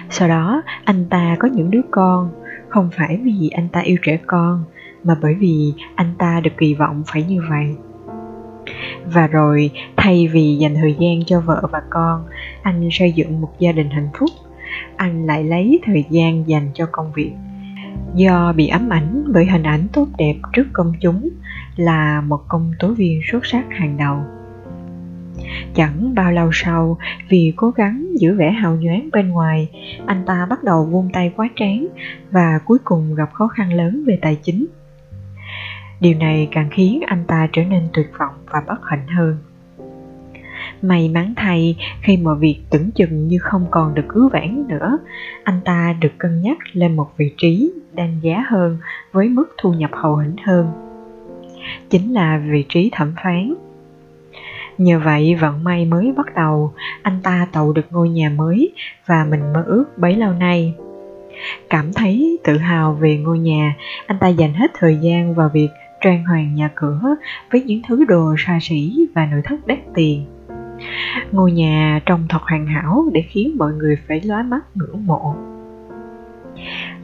Sau 0.10 0.28
đó, 0.28 0.62
anh 0.84 1.06
ta 1.10 1.36
có 1.40 1.48
những 1.48 1.72
đứa 1.72 1.82
con, 1.92 2.30
không 2.70 2.90
phải 2.98 3.20
vì 3.24 3.50
anh 3.50 3.68
ta 3.70 3.80
yêu 3.80 3.98
trẻ 4.02 4.20
con, 4.28 4.64
mà 5.04 5.16
bởi 5.22 5.34
vì 5.34 5.74
anh 5.96 6.14
ta 6.18 6.42
được 6.44 6.58
kỳ 6.58 6.74
vọng 6.74 7.04
phải 7.08 7.24
như 7.24 7.42
vậy 7.50 7.76
và 9.06 9.28
rồi 9.28 9.72
thay 9.98 10.28
vì 10.28 10.56
dành 10.56 10.76
thời 10.76 10.96
gian 11.00 11.26
cho 11.26 11.42
vợ 11.42 11.64
và 11.72 11.82
con 11.90 12.24
anh 12.62 12.90
xây 12.92 13.12
dựng 13.12 13.42
một 13.42 13.60
gia 13.60 13.72
đình 13.72 13.90
hạnh 13.90 14.10
phúc 14.20 14.30
anh 15.02 15.26
lại 15.26 15.44
lấy 15.44 15.80
thời 15.86 16.06
gian 16.10 16.48
dành 16.48 16.70
cho 16.74 16.86
công 16.92 17.12
việc. 17.14 17.32
Do 18.16 18.54
bị 18.56 18.68
ám 18.68 18.90
ảnh 18.90 19.24
bởi 19.34 19.46
hình 19.46 19.64
ảnh 19.64 19.88
tốt 19.94 20.08
đẹp 20.18 20.36
trước 20.54 20.68
công 20.74 20.94
chúng 21.02 21.30
là 21.76 22.22
một 22.22 22.48
công 22.48 22.72
tố 22.80 22.88
viên 22.88 23.22
xuất 23.32 23.46
sắc 23.46 23.66
hàng 23.70 23.98
đầu. 23.98 24.18
Chẳng 25.74 26.16
bao 26.16 26.32
lâu 26.32 26.50
sau, 26.54 26.98
vì 27.30 27.54
cố 27.56 27.72
gắng 27.72 28.06
giữ 28.20 28.36
vẻ 28.36 28.52
hào 28.52 28.76
nhoáng 28.76 29.10
bên 29.12 29.30
ngoài, 29.30 29.70
anh 30.06 30.24
ta 30.26 30.46
bắt 30.50 30.64
đầu 30.64 30.86
vung 30.86 31.10
tay 31.14 31.34
quá 31.36 31.50
tráng 31.56 31.88
và 32.32 32.60
cuối 32.66 32.78
cùng 32.84 33.16
gặp 33.16 33.34
khó 33.34 33.48
khăn 33.48 33.74
lớn 33.74 34.04
về 34.08 34.20
tài 34.22 34.38
chính. 34.44 34.66
Điều 36.00 36.18
này 36.18 36.48
càng 36.52 36.70
khiến 36.72 37.02
anh 37.08 37.24
ta 37.28 37.48
trở 37.52 37.64
nên 37.64 37.88
tuyệt 37.94 38.12
vọng 38.20 38.36
và 38.52 38.62
bất 38.68 38.80
hạnh 38.86 39.08
hơn 39.08 39.38
may 40.84 41.10
mắn 41.10 41.34
thay, 41.36 41.78
khi 42.02 42.18
mọi 42.18 42.36
việc 42.36 42.58
tưởng 42.70 42.92
chừng 42.92 43.28
như 43.28 43.38
không 43.42 43.66
còn 43.72 43.94
được 43.94 44.06
cứu 44.10 44.30
vãn 44.30 44.68
nữa, 44.68 44.98
anh 45.44 45.60
ta 45.66 45.96
được 46.02 46.12
cân 46.18 46.42
nhắc 46.42 46.58
lên 46.74 46.96
một 46.96 47.08
vị 47.18 47.34
trí 47.38 47.74
đanh 47.94 48.20
giá 48.22 48.44
hơn 48.50 48.78
với 49.12 49.30
mức 49.30 49.56
thu 49.58 49.74
nhập 49.74 49.90
hậu 49.94 50.16
hĩnh 50.16 50.36
hơn. 50.46 50.68
Chính 51.90 52.14
là 52.14 52.42
vị 52.52 52.66
trí 52.70 52.90
thẩm 52.94 53.14
phán. 53.24 53.54
Nhờ 54.78 55.00
vậy, 55.00 55.36
vận 55.36 55.64
may 55.64 55.86
mới 55.86 56.14
bắt 56.18 56.26
đầu, 56.36 56.74
anh 57.02 57.20
ta 57.24 57.48
tậu 57.52 57.74
được 57.74 57.86
ngôi 57.92 58.10
nhà 58.10 58.30
mới 58.30 58.74
và 59.06 59.26
mình 59.30 59.54
mơ 59.54 59.64
ước 59.68 59.86
bấy 59.98 60.16
lâu 60.16 60.34
nay. 60.34 60.74
Cảm 61.70 61.94
thấy 61.94 62.40
tự 62.44 62.58
hào 62.58 62.94
về 62.94 63.18
ngôi 63.18 63.40
nhà, 63.40 63.76
anh 64.06 64.18
ta 64.20 64.28
dành 64.28 64.54
hết 64.54 64.72
thời 64.74 64.98
gian 65.02 65.36
vào 65.36 65.50
việc 65.54 65.70
trang 66.02 66.26
hoàng 66.26 66.56
nhà 66.56 66.70
cửa 66.76 67.16
với 67.52 67.64
những 67.64 67.82
thứ 67.88 68.06
đồ 68.06 68.36
xa 68.38 68.60
xỉ 68.62 69.08
và 69.16 69.26
nội 69.26 69.42
thất 69.44 69.68
đắt 69.68 69.80
tiền 69.94 70.26
ngôi 71.32 71.52
nhà 71.52 72.02
trông 72.06 72.26
thật 72.30 72.42
hoàn 72.42 72.68
hảo 72.68 73.06
để 73.14 73.22
khiến 73.22 73.56
mọi 73.58 73.74
người 73.74 73.98
phải 74.08 74.22
lóa 74.22 74.44
mắt 74.44 74.62
ngưỡng 74.76 75.08
mộ. 75.08 75.36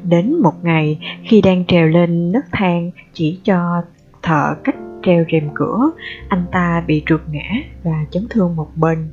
Đến 0.09 0.35
một 0.41 0.63
ngày, 0.63 0.99
khi 1.23 1.41
đang 1.41 1.65
trèo 1.65 1.87
lên 1.87 2.31
nấc 2.31 2.45
thang 2.51 2.91
chỉ 3.13 3.39
cho 3.43 3.81
thợ 4.21 4.55
cách 4.63 4.75
treo 5.03 5.25
rèm 5.31 5.49
cửa, 5.53 5.91
anh 6.29 6.45
ta 6.51 6.83
bị 6.87 7.03
trượt 7.05 7.21
ngã 7.31 7.49
và 7.83 8.05
chấn 8.11 8.27
thương 8.29 8.55
một 8.55 8.67
bên. 8.75 9.07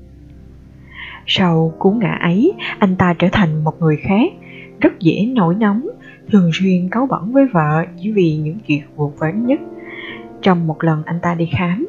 Sau 1.26 1.73
cú 1.78 1.90
ngã 1.90 2.18
ấy, 2.21 2.52
anh 2.78 2.97
ta 2.97 3.14
trở 3.18 3.28
thành 3.33 3.64
một 3.64 3.80
người 3.80 3.97
khác, 3.97 4.33
rất 4.80 5.00
dễ 5.00 5.26
nổi 5.26 5.54
nóng, 5.54 5.88
thường 6.33 6.50
xuyên 6.52 6.88
cáu 6.90 7.06
bẩn 7.06 7.33
với 7.33 7.47
vợ 7.52 7.85
chỉ 8.02 8.12
vì 8.12 8.37
những 8.37 8.59
chuyện 8.66 8.83
vụn 8.97 9.12
vãn 9.18 9.47
nhất. 9.47 9.61
Trong 10.42 10.66
một 10.66 10.85
lần 10.85 11.02
anh 11.04 11.21
ta 11.23 11.35
đi 11.35 11.49
khám 11.52 11.87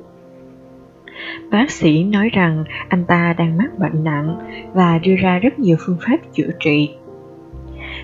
bác 1.52 1.72
sĩ 1.72 2.04
nói 2.04 2.30
rằng 2.30 2.64
anh 2.90 3.06
ta 3.06 3.34
đang 3.38 3.58
mắc 3.58 3.80
bệnh 3.80 4.04
nặng 4.04 4.38
và 4.74 4.98
đưa 4.98 5.16
ra 5.16 5.40
rất 5.40 5.60
nhiều 5.60 5.78
phương 5.86 5.98
pháp 6.08 6.18
chữa 6.34 6.50
trị. 6.60 6.90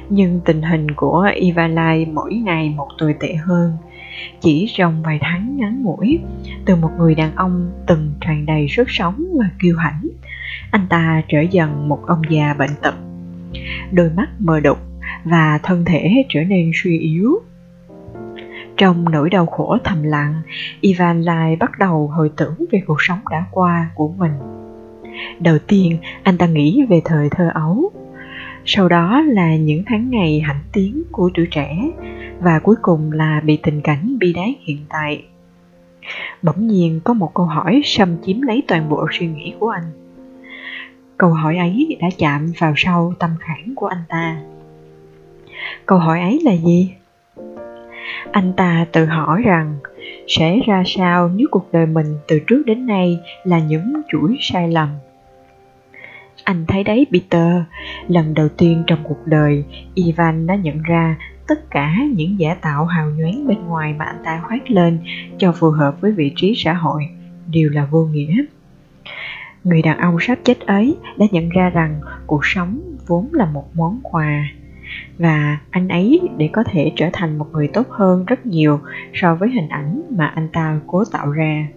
Nhưng 0.09 0.39
tình 0.45 0.61
hình 0.61 0.91
của 0.91 1.29
Ivalai 1.35 2.05
mỗi 2.05 2.33
ngày 2.33 2.69
một 2.69 2.87
tồi 2.97 3.15
tệ 3.19 3.33
hơn. 3.33 3.71
Chỉ 4.39 4.67
trong 4.73 5.03
vài 5.03 5.19
tháng 5.21 5.57
ngắn 5.57 5.83
ngủi, 5.83 6.19
từ 6.65 6.75
một 6.75 6.89
người 6.97 7.15
đàn 7.15 7.35
ông 7.35 7.71
từng 7.87 8.11
tràn 8.21 8.45
đầy 8.45 8.67
sức 8.69 8.89
sống 8.89 9.25
và 9.39 9.49
kiêu 9.61 9.77
hãnh, 9.77 10.07
anh 10.71 10.87
ta 10.89 11.21
trở 11.27 11.41
dần 11.41 11.89
một 11.89 11.99
ông 12.07 12.21
già 12.29 12.53
bệnh 12.53 12.75
tật. 12.81 12.95
Đôi 13.91 14.09
mắt 14.09 14.29
mờ 14.39 14.59
đục 14.59 14.77
và 15.23 15.59
thân 15.63 15.85
thể 15.85 16.25
trở 16.29 16.43
nên 16.43 16.71
suy 16.73 16.99
yếu 16.99 17.41
trong 18.81 19.05
nỗi 19.11 19.29
đau 19.29 19.45
khổ 19.45 19.77
thầm 19.83 20.03
lặng, 20.03 20.41
Ivan 20.81 21.21
lại 21.21 21.55
bắt 21.55 21.71
đầu 21.79 22.07
hồi 22.07 22.31
tưởng 22.37 22.55
về 22.71 22.81
cuộc 22.87 23.01
sống 23.01 23.19
đã 23.31 23.45
qua 23.51 23.89
của 23.95 24.07
mình. 24.17 24.31
Đầu 25.39 25.57
tiên, 25.67 25.97
anh 26.23 26.37
ta 26.37 26.45
nghĩ 26.45 26.85
về 26.89 27.01
thời 27.05 27.29
thơ 27.29 27.51
ấu. 27.53 27.91
Sau 28.65 28.89
đó 28.89 29.21
là 29.21 29.55
những 29.55 29.83
tháng 29.85 30.09
ngày 30.09 30.39
hãnh 30.39 30.61
tiến 30.73 31.03
của 31.11 31.29
tuổi 31.33 31.47
trẻ 31.51 31.77
và 32.39 32.59
cuối 32.59 32.75
cùng 32.81 33.11
là 33.11 33.41
bị 33.45 33.59
tình 33.63 33.81
cảnh 33.81 34.17
bi 34.19 34.33
đát 34.33 34.49
hiện 34.67 34.77
tại. 34.89 35.25
Bỗng 36.41 36.67
nhiên 36.67 36.99
có 37.03 37.13
một 37.13 37.33
câu 37.33 37.45
hỏi 37.45 37.81
xâm 37.85 38.17
chiếm 38.25 38.41
lấy 38.41 38.63
toàn 38.67 38.89
bộ 38.89 39.07
suy 39.11 39.27
nghĩ 39.27 39.53
của 39.59 39.69
anh. 39.69 39.91
Câu 41.17 41.29
hỏi 41.29 41.57
ấy 41.57 41.97
đã 42.01 42.07
chạm 42.17 42.51
vào 42.59 42.73
sâu 42.75 43.13
tâm 43.19 43.29
khảm 43.39 43.75
của 43.75 43.87
anh 43.87 44.03
ta. 44.09 44.37
Câu 45.85 45.97
hỏi 45.97 46.21
ấy 46.21 46.39
là 46.43 46.55
gì? 46.55 46.93
Anh 48.31 48.53
ta 48.53 48.85
tự 48.91 49.05
hỏi 49.05 49.41
rằng, 49.41 49.77
sẽ 50.27 50.59
ra 50.67 50.83
sao 50.85 51.29
nếu 51.35 51.47
cuộc 51.51 51.71
đời 51.71 51.85
mình 51.85 52.05
từ 52.27 52.39
trước 52.47 52.63
đến 52.65 52.85
nay 52.85 53.19
là 53.43 53.59
những 53.59 53.93
chuỗi 54.11 54.37
sai 54.41 54.71
lầm? 54.71 54.89
Anh 56.43 56.65
thấy 56.67 56.83
đấy, 56.83 57.07
peter. 57.11 57.61
Lần 58.07 58.33
đầu 58.33 58.49
tiên 58.49 58.83
trong 58.87 58.99
cuộc 59.03 59.27
đời, 59.27 59.63
ivan 59.95 60.47
đã 60.47 60.55
nhận 60.55 60.81
ra 60.81 61.15
tất 61.47 61.69
cả 61.69 61.95
những 62.13 62.39
giả 62.39 62.53
tạo 62.53 62.85
hào 62.85 63.09
nhoáng 63.09 63.47
bên 63.47 63.57
ngoài 63.67 63.93
mà 63.93 64.05
anh 64.05 64.21
ta 64.23 64.41
khoác 64.47 64.71
lên 64.71 64.99
cho 65.37 65.51
phù 65.51 65.69
hợp 65.69 66.01
với 66.01 66.11
vị 66.11 66.33
trí 66.35 66.53
xã 66.57 66.73
hội, 66.73 67.07
đều 67.51 67.69
là 67.69 67.85
vô 67.85 68.05
nghĩa. 68.05 68.45
Người 69.63 69.81
đàn 69.81 69.97
ông 69.97 70.17
sắp 70.19 70.39
chết 70.43 70.59
ấy 70.59 70.97
đã 71.17 71.25
nhận 71.31 71.49
ra 71.49 71.69
rằng 71.69 72.01
cuộc 72.27 72.45
sống 72.45 72.79
vốn 73.07 73.29
là 73.31 73.45
một 73.45 73.75
món 73.75 73.99
quà 74.03 74.45
và 75.17 75.57
anh 75.69 75.87
ấy 75.87 76.29
để 76.37 76.49
có 76.53 76.63
thể 76.63 76.91
trở 76.95 77.09
thành 77.13 77.37
một 77.37 77.47
người 77.51 77.67
tốt 77.67 77.89
hơn 77.89 78.25
rất 78.25 78.45
nhiều 78.45 78.79
so 79.13 79.35
với 79.35 79.49
hình 79.49 79.69
ảnh 79.69 80.01
mà 80.09 80.25
anh 80.25 80.47
ta 80.53 80.79
cố 80.87 81.03
tạo 81.11 81.31
ra. 81.31 81.67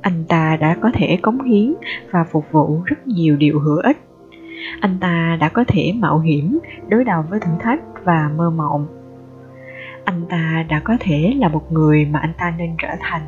Anh 0.00 0.24
ta 0.28 0.56
đã 0.56 0.76
có 0.80 0.90
thể 0.94 1.18
cống 1.22 1.42
hiến 1.42 1.74
và 2.10 2.24
phục 2.24 2.52
vụ 2.52 2.82
rất 2.84 3.06
nhiều 3.06 3.36
điều 3.36 3.60
hữu 3.60 3.76
ích. 3.76 3.98
Anh 4.80 4.98
ta 5.00 5.36
đã 5.40 5.48
có 5.48 5.64
thể 5.68 5.92
mạo 5.96 6.18
hiểm, 6.18 6.58
đối 6.88 7.04
đầu 7.04 7.22
với 7.30 7.40
thử 7.40 7.50
thách 7.60 7.80
và 8.04 8.30
mơ 8.36 8.50
mộng. 8.50 8.86
Anh 10.04 10.26
ta 10.28 10.64
đã 10.68 10.80
có 10.84 10.96
thể 11.00 11.34
là 11.38 11.48
một 11.48 11.72
người 11.72 12.04
mà 12.04 12.18
anh 12.18 12.32
ta 12.38 12.54
nên 12.58 12.74
trở 12.82 12.88
thành. 13.00 13.22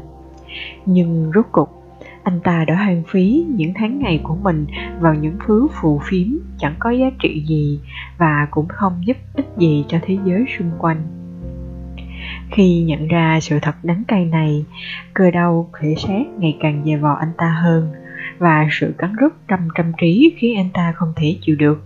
Nhưng 0.86 1.30
rốt 1.34 1.46
cục 1.52 1.85
anh 2.26 2.40
ta 2.40 2.64
đã 2.64 2.75
hoang 2.75 3.02
phí 3.09 3.47
những 3.49 3.73
tháng 3.75 3.99
ngày 3.99 4.21
của 4.23 4.37
mình 4.37 4.66
vào 5.00 5.14
những 5.14 5.37
thứ 5.47 5.68
phù 5.80 6.00
phiếm 6.04 6.26
chẳng 6.59 6.75
có 6.78 6.90
giá 6.90 7.06
trị 7.18 7.45
gì 7.49 7.80
và 8.18 8.49
cũng 8.50 8.68
không 8.68 8.92
giúp 9.06 9.16
ích 9.35 9.47
gì 9.59 9.85
cho 9.88 9.99
thế 10.02 10.18
giới 10.25 10.45
xung 10.59 10.71
quanh 10.78 11.02
Khi 12.50 12.83
nhận 12.83 13.09
ra 13.09 13.38
sự 13.40 13.59
thật 13.62 13.75
đắng 13.83 14.04
cay 14.09 14.25
này, 14.25 14.64
cơ 15.14 15.30
đau 15.30 15.71
thể 15.80 15.95
xác 15.99 16.23
ngày 16.38 16.56
càng 16.61 16.83
dè 16.87 16.97
vò 16.97 17.12
anh 17.12 17.33
ta 17.37 17.49
hơn 17.62 17.88
và 18.38 18.68
sự 18.71 18.95
cắn 18.99 19.12
rứt 19.21 19.35
trăm 19.49 19.68
trăm 19.75 19.92
trí 20.00 20.35
khiến 20.37 20.56
anh 20.56 20.71
ta 20.75 20.92
không 20.97 21.12
thể 21.16 21.38
chịu 21.40 21.56
được. 21.56 21.85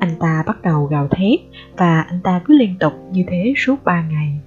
Anh 0.00 0.14
ta 0.20 0.42
bắt 0.46 0.62
đầu 0.62 0.84
gào 0.84 1.08
thét 1.08 1.40
và 1.76 2.00
anh 2.00 2.20
ta 2.20 2.40
cứ 2.44 2.58
liên 2.58 2.74
tục 2.80 2.92
như 3.12 3.24
thế 3.28 3.54
suốt 3.56 3.84
ba 3.84 4.02
ngày. 4.02 4.40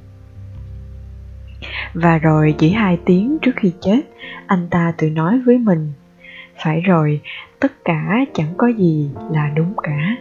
Và 1.93 2.17
rồi 2.17 2.55
chỉ 2.57 2.69
hai 2.69 2.97
tiếng 3.05 3.37
trước 3.41 3.51
khi 3.55 3.73
chết, 3.81 4.01
anh 4.47 4.67
ta 4.69 4.93
tự 4.97 5.09
nói 5.09 5.39
với 5.45 5.57
mình, 5.57 5.91
phải 6.63 6.81
rồi, 6.81 7.21
tất 7.59 7.71
cả 7.85 8.25
chẳng 8.33 8.53
có 8.57 8.67
gì 8.67 9.09
là 9.31 9.51
đúng 9.55 9.73
cả. 9.83 10.15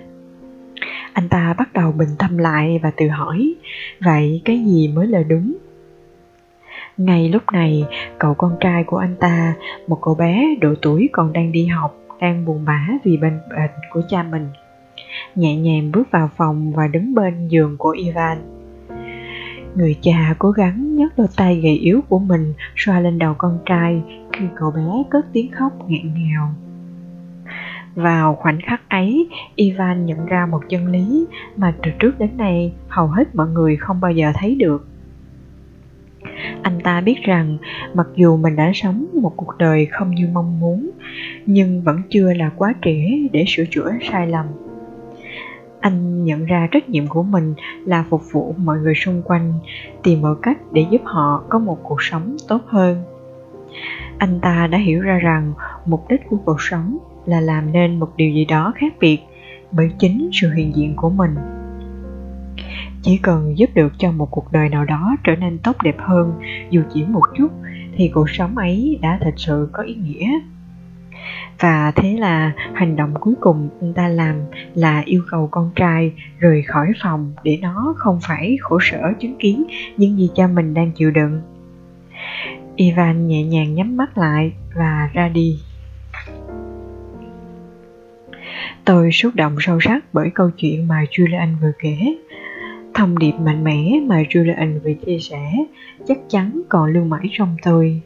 Anh 1.13 1.29
ta 1.29 1.55
bắt 1.59 1.73
đầu 1.73 1.93
bình 1.93 2.09
tâm 2.19 2.39
lại 2.39 2.81
và 2.83 2.91
tự 2.97 3.09
hỏi, 3.09 3.55
vậy 4.01 4.43
cái 4.45 4.59
gì 4.65 4.89
mới 4.89 5.07
là 5.07 5.23
đúng? 5.23 5.57
Ngay 6.97 7.29
lúc 7.29 7.43
này, 7.53 7.85
cậu 8.19 8.35
con 8.35 8.57
trai 8.61 8.85
của 8.85 8.97
anh 8.97 9.17
ta, 9.21 9.55
một 9.87 9.99
cậu 10.03 10.15
bé 10.15 10.55
độ 10.61 10.75
tuổi 10.83 11.09
còn 11.13 11.33
đang 11.33 11.53
đi 11.53 11.67
học, 11.67 11.97
đang 12.21 12.45
buồn 12.45 12.65
bã 12.65 12.87
vì 13.05 13.17
bệnh 13.17 13.39
bệnh 13.51 13.71
của 13.91 14.03
cha 14.09 14.23
mình. 14.23 14.49
Nhẹ 15.35 15.57
nhàng 15.57 15.93
bước 15.93 16.11
vào 16.11 16.31
phòng 16.37 16.73
và 16.73 16.87
đứng 16.87 17.15
bên 17.15 17.49
giường 17.49 17.77
của 17.79 17.91
Ivan. 17.91 18.60
Người 19.77 19.97
cha 20.01 20.35
cố 20.39 20.51
gắng 20.51 20.97
nhấc 20.97 21.19
đôi 21.19 21.27
tay 21.37 21.61
gầy 21.61 21.77
yếu 21.77 22.01
của 22.09 22.19
mình 22.19 22.53
xoa 22.77 23.01
lên 23.01 23.19
đầu 23.19 23.35
con 23.39 23.59
trai 23.67 24.03
khi 24.33 24.45
cậu 24.57 24.71
bé 24.71 25.03
cất 25.11 25.27
tiếng 25.33 25.51
khóc 25.51 25.73
nghẹn 25.89 26.15
ngào. 26.15 26.55
Vào 27.95 28.35
khoảnh 28.35 28.59
khắc 28.61 28.89
ấy, 28.89 29.29
Ivan 29.55 30.07
nhận 30.07 30.27
ra 30.27 30.47
một 30.47 30.61
chân 30.69 30.87
lý 30.87 31.27
mà 31.57 31.75
từ 31.83 31.91
trước 31.99 32.19
đến 32.19 32.37
nay 32.37 32.73
hầu 32.89 33.07
hết 33.07 33.35
mọi 33.35 33.49
người 33.49 33.77
không 33.77 34.01
bao 34.01 34.13
giờ 34.13 34.33
thấy 34.35 34.55
được. 34.55 34.87
Anh 36.63 36.81
ta 36.85 37.01
biết 37.01 37.23
rằng 37.23 37.59
mặc 37.95 38.07
dù 38.17 38.37
mình 38.37 38.57
đã 38.57 38.71
sống 38.75 39.07
một 39.23 39.33
cuộc 39.37 39.59
đời 39.59 39.87
không 39.87 40.15
như 40.15 40.29
mong 40.33 40.61
muốn, 40.61 40.91
nhưng 41.47 41.83
vẫn 41.83 42.03
chưa 42.11 42.33
là 42.33 42.51
quá 42.57 42.75
trễ 42.83 43.29
để 43.33 43.45
sửa 43.49 43.65
chữa 43.71 43.93
sai 44.13 44.27
lầm. 44.27 44.47
Anh 45.81 46.25
nhận 46.25 46.45
ra 46.45 46.69
trách 46.71 46.89
nhiệm 46.89 47.07
của 47.07 47.23
mình 47.23 47.55
là 47.87 48.05
phục 48.11 48.23
vụ 48.33 48.55
mọi 48.59 48.79
người 48.79 48.95
xung 48.95 49.23
quanh, 49.23 49.53
tìm 50.03 50.23
mọi 50.23 50.35
cách 50.43 50.59
để 50.73 50.87
giúp 50.91 51.01
họ 51.05 51.45
có 51.49 51.59
một 51.59 51.79
cuộc 51.83 52.03
sống 52.03 52.37
tốt 52.49 52.61
hơn. 52.67 53.03
Anh 54.19 54.41
ta 54.41 54.67
đã 54.67 54.79
hiểu 54.79 55.01
ra 55.01 55.19
rằng 55.19 55.53
mục 55.87 56.07
đích 56.09 56.21
của 56.29 56.37
cuộc 56.45 56.61
sống 56.61 56.99
là 57.27 57.41
làm 57.41 57.73
nên 57.73 58.01
một 58.01 58.17
điều 58.17 58.31
gì 58.33 58.45
đó 58.45 58.73
khác 58.77 58.95
biệt 59.01 59.19
bởi 59.73 59.91
chính 59.99 60.31
sự 60.33 60.53
hiện 60.53 60.77
diện 60.77 60.97
của 60.97 61.11
mình 61.11 61.35
chỉ 63.03 63.19
cần 63.23 63.59
giúp 63.59 63.71
được 63.75 63.93
cho 63.99 64.13
một 64.13 64.31
cuộc 64.31 64.53
đời 64.53 64.69
nào 64.69 64.85
đó 64.85 65.17
trở 65.25 65.37
nên 65.37 65.59
tốt 65.59 65.77
đẹp 65.83 65.97
hơn 65.99 66.33
dù 66.71 66.83
chỉ 66.95 67.05
một 67.05 67.23
chút 67.39 67.49
thì 67.97 68.11
cuộc 68.15 68.31
sống 68.31 68.57
ấy 68.57 68.99
đã 69.03 69.19
thật 69.23 69.35
sự 69.37 69.69
có 69.73 69.83
ý 69.83 69.95
nghĩa 69.95 70.41
và 71.61 71.93
thế 71.97 72.17
là 72.19 72.53
hành 72.75 72.97
động 72.97 73.15
cuối 73.21 73.35
cùng 73.41 73.69
anh 73.81 73.95
ta 73.95 74.09
làm 74.09 74.37
là 74.75 75.03
yêu 75.05 75.23
cầu 75.31 75.49
con 75.51 75.71
trai 75.77 76.13
rời 76.39 76.63
khỏi 76.63 76.93
phòng 77.03 77.33
để 77.45 77.59
nó 77.63 77.95
không 77.97 78.19
phải 78.23 78.57
khổ 78.61 78.79
sở 78.83 79.13
chứng 79.21 79.37
kiến 79.39 79.65
những 79.97 80.19
gì 80.19 80.31
cha 80.35 80.47
mình 80.47 80.75
đang 80.75 80.93
chịu 80.93 81.11
đựng 81.11 81.41
ivan 82.77 83.27
nhẹ 83.27 83.45
nhàng 83.45 83.75
nhắm 83.75 83.97
mắt 83.97 84.19
lại 84.19 84.53
và 84.75 85.11
ra 85.13 85.29
đi 85.29 85.59
Tôi 88.85 89.13
xúc 89.13 89.35
động 89.35 89.57
sâu 89.61 89.81
sắc 89.81 90.05
bởi 90.13 90.31
câu 90.35 90.51
chuyện 90.51 90.89
mà 90.89 91.05
Julian 91.11 91.57
vừa 91.63 91.73
kể. 91.79 91.97
Thông 92.95 93.19
điệp 93.19 93.33
mạnh 93.33 93.65
mẽ 93.65 94.01
mà 94.07 94.23
Julian 94.23 94.81
vừa 94.81 94.93
chia 95.07 95.19
sẻ 95.19 95.53
chắc 96.07 96.19
chắn 96.29 96.63
còn 96.69 96.93
lưu 96.93 97.05
mãi 97.05 97.29
trong 97.33 97.57
tôi. 97.63 98.01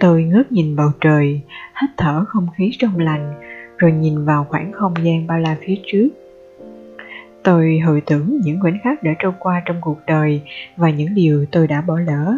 Tôi 0.00 0.22
ngước 0.22 0.52
nhìn 0.52 0.76
bầu 0.76 0.90
trời, 1.00 1.40
hít 1.82 1.90
thở 1.96 2.24
không 2.28 2.46
khí 2.56 2.70
trong 2.78 2.98
lành, 2.98 3.34
rồi 3.78 3.92
nhìn 3.92 4.24
vào 4.24 4.46
khoảng 4.48 4.72
không 4.72 4.94
gian 5.02 5.26
bao 5.26 5.38
la 5.38 5.56
phía 5.66 5.74
trước. 5.86 6.08
Tôi 7.42 7.78
hồi 7.78 8.02
tưởng 8.06 8.40
những 8.44 8.60
khoảnh 8.60 8.78
khắc 8.84 9.02
đã 9.02 9.10
trôi 9.18 9.32
qua 9.38 9.62
trong 9.66 9.76
cuộc 9.80 9.98
đời 10.06 10.42
và 10.76 10.90
những 10.90 11.14
điều 11.14 11.46
tôi 11.52 11.66
đã 11.66 11.80
bỏ 11.80 11.98
lỡ. 11.98 12.34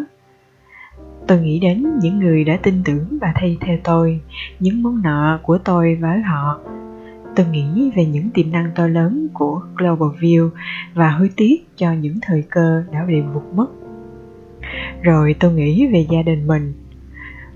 Tôi 1.27 1.39
nghĩ 1.41 1.59
đến 1.59 1.85
những 2.01 2.19
người 2.19 2.43
đã 2.43 2.57
tin 2.63 2.81
tưởng 2.85 3.17
và 3.21 3.33
thay 3.35 3.57
theo 3.61 3.77
tôi, 3.83 4.19
những 4.59 4.83
món 4.83 5.01
nợ 5.01 5.39
của 5.43 5.57
tôi 5.57 5.95
với 5.95 6.21
họ 6.21 6.59
Tôi 7.35 7.45
nghĩ 7.51 7.91
về 7.95 8.05
những 8.05 8.29
tiềm 8.33 8.51
năng 8.51 8.71
to 8.75 8.87
lớn 8.87 9.27
của 9.33 9.61
Global 9.77 10.09
View 10.19 10.49
và 10.93 11.09
hối 11.09 11.29
tiếc 11.35 11.67
cho 11.75 11.91
những 11.93 12.19
thời 12.21 12.43
cơ 12.49 12.83
đã 12.91 13.05
bị 13.05 13.21
vụt 13.21 13.43
mất. 13.55 13.67
Rồi 15.01 15.35
tôi 15.39 15.53
nghĩ 15.53 15.87
về 15.87 16.05
gia 16.09 16.21
đình 16.21 16.47
mình. 16.47 16.73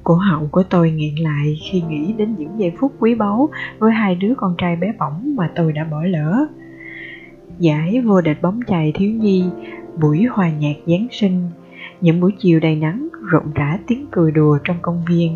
Cổ 0.04 0.14
họng 0.14 0.48
của 0.50 0.64
tôi 0.64 0.92
nghiện 0.92 1.16
lại 1.16 1.60
khi 1.72 1.82
nghĩ 1.82 2.14
đến 2.14 2.36
những 2.38 2.60
giây 2.60 2.74
phút 2.80 2.94
quý 3.00 3.16
báu 3.16 3.50
với 3.80 3.92
hai 3.92 4.16
đứa 4.16 4.34
con 4.38 4.56
trai 4.58 4.76
bé 4.76 4.94
bỏng 5.00 5.36
mà 5.36 5.52
tôi 5.56 5.74
đã 5.74 5.84
bỏ 5.84 6.04
lỡ. 6.04 6.46
Giải 7.60 8.02
vô 8.02 8.22
địch 8.22 8.42
bóng 8.42 8.60
chày 8.68 8.92
thiếu 8.96 9.12
nhi, 9.12 9.46
buổi 10.02 10.24
hòa 10.32 10.50
nhạc 10.50 10.76
Giáng 10.86 11.08
sinh, 11.12 11.50
những 12.02 12.20
buổi 12.20 12.32
chiều 12.40 12.60
đầy 12.60 12.76
nắng 12.76 13.08
rộn 13.30 13.54
rã 13.56 13.78
tiếng 13.88 14.06
cười 14.12 14.32
đùa 14.32 14.58
trong 14.64 14.78
công 14.82 15.06
viên. 15.08 15.36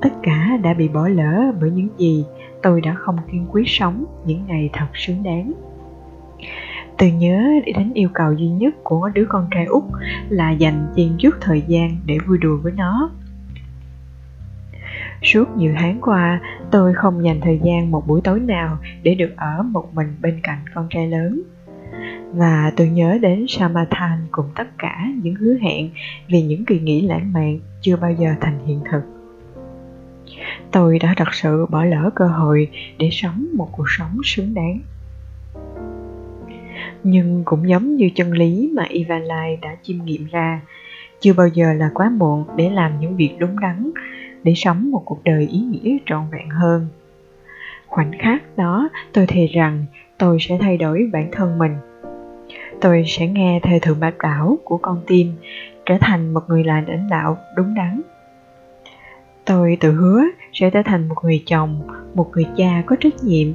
Tất 0.00 0.10
cả 0.22 0.58
đã 0.62 0.74
bị 0.74 0.88
bỏ 0.88 1.08
lỡ 1.08 1.52
bởi 1.60 1.70
những 1.70 1.88
gì 1.98 2.24
tôi 2.62 2.80
đã 2.80 2.94
không 2.94 3.16
kiên 3.32 3.46
quyết 3.50 3.64
sống 3.66 4.04
những 4.26 4.46
ngày 4.46 4.70
thật 4.72 4.86
xứng 4.94 5.22
đáng 5.22 5.52
tôi 6.98 7.10
nhớ 7.10 7.44
để 7.66 7.72
đến 7.72 7.92
yêu 7.94 8.08
cầu 8.14 8.32
duy 8.32 8.48
nhất 8.48 8.74
của 8.82 9.10
đứa 9.14 9.24
con 9.28 9.46
trai 9.50 9.64
út 9.64 9.82
là 10.28 10.50
dành 10.50 10.86
chiên 10.96 11.08
trước 11.18 11.38
thời 11.40 11.62
gian 11.66 11.96
để 12.06 12.18
vui 12.26 12.38
đùa 12.38 12.56
với 12.62 12.72
nó 12.72 13.10
suốt 15.22 15.56
nhiều 15.56 15.74
tháng 15.78 15.98
qua, 16.00 16.40
tôi 16.70 16.94
không 16.94 17.24
dành 17.24 17.40
thời 17.40 17.60
gian 17.64 17.90
một 17.90 18.06
buổi 18.06 18.20
tối 18.24 18.40
nào 18.40 18.78
để 19.02 19.14
được 19.14 19.30
ở 19.36 19.62
một 19.62 19.94
mình 19.94 20.16
bên 20.20 20.40
cạnh 20.42 20.58
con 20.74 20.86
trai 20.90 21.08
lớn. 21.08 21.42
Và 22.32 22.72
tôi 22.76 22.88
nhớ 22.88 23.18
đến 23.22 23.46
Samathan 23.48 24.18
cùng 24.30 24.46
tất 24.56 24.78
cả 24.78 25.06
những 25.22 25.34
hứa 25.34 25.54
hẹn 25.62 25.90
vì 26.28 26.42
những 26.42 26.64
kỳ 26.64 26.80
nghỉ 26.80 27.00
lãng 27.00 27.32
mạn 27.32 27.58
chưa 27.80 27.96
bao 27.96 28.12
giờ 28.12 28.34
thành 28.40 28.66
hiện 28.66 28.80
thực. 28.90 29.02
Tôi 30.70 30.98
đã 30.98 31.14
thật 31.16 31.34
sự 31.34 31.66
bỏ 31.66 31.84
lỡ 31.84 32.10
cơ 32.14 32.26
hội 32.26 32.68
để 32.98 33.08
sống 33.12 33.46
một 33.54 33.68
cuộc 33.72 33.86
sống 33.88 34.18
xứng 34.24 34.54
đáng. 34.54 34.80
Nhưng 37.02 37.42
cũng 37.44 37.68
giống 37.68 37.96
như 37.96 38.10
chân 38.14 38.32
lý 38.32 38.70
mà 38.76 38.84
Ivan 38.88 39.22
Lai 39.22 39.58
đã 39.62 39.76
chiêm 39.82 39.96
nghiệm 40.04 40.26
ra, 40.30 40.60
chưa 41.20 41.32
bao 41.32 41.48
giờ 41.48 41.72
là 41.72 41.90
quá 41.94 42.10
muộn 42.10 42.44
để 42.56 42.70
làm 42.70 43.00
những 43.00 43.16
việc 43.16 43.34
đúng 43.38 43.60
đắn 43.60 43.90
để 44.44 44.52
sống 44.56 44.90
một 44.90 45.02
cuộc 45.04 45.24
đời 45.24 45.48
ý 45.52 45.58
nghĩa 45.58 45.96
trọn 46.06 46.24
vẹn 46.32 46.48
hơn. 46.50 46.88
Khoảnh 47.86 48.12
khắc 48.18 48.56
đó, 48.56 48.88
tôi 49.12 49.26
thề 49.26 49.46
rằng 49.46 49.84
tôi 50.18 50.38
sẽ 50.40 50.58
thay 50.60 50.76
đổi 50.76 51.10
bản 51.12 51.28
thân 51.32 51.58
mình. 51.58 51.76
Tôi 52.80 53.04
sẽ 53.06 53.26
nghe 53.26 53.60
theo 53.62 53.78
thượng 53.78 54.00
bạch 54.00 54.18
đảo 54.18 54.58
của 54.64 54.76
con 54.76 55.00
tim 55.06 55.32
trở 55.86 55.94
thành 56.00 56.34
một 56.34 56.40
người 56.48 56.64
là 56.64 56.84
lãnh 56.88 57.08
đạo 57.10 57.38
đúng 57.56 57.74
đắn. 57.74 58.00
Tôi 59.44 59.76
tự 59.80 59.92
hứa 59.92 60.22
sẽ 60.52 60.70
trở 60.70 60.82
thành 60.84 61.08
một 61.08 61.14
người 61.22 61.42
chồng, 61.46 61.88
một 62.14 62.30
người 62.32 62.46
cha 62.56 62.82
có 62.86 62.96
trách 63.00 63.24
nhiệm, 63.24 63.48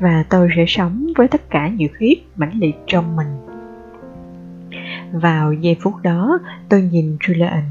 và 0.00 0.24
tôi 0.30 0.48
sẽ 0.56 0.64
sống 0.68 1.06
với 1.16 1.28
tất 1.28 1.50
cả 1.50 1.68
nhiệt 1.68 1.90
huyết 1.98 2.18
mãnh 2.36 2.58
liệt 2.58 2.76
trong 2.86 3.16
mình. 3.16 3.26
Vào 5.12 5.52
giây 5.52 5.76
phút 5.80 5.94
đó, 6.02 6.38
tôi 6.68 6.82
nhìn 6.82 7.16
Julian 7.20 7.62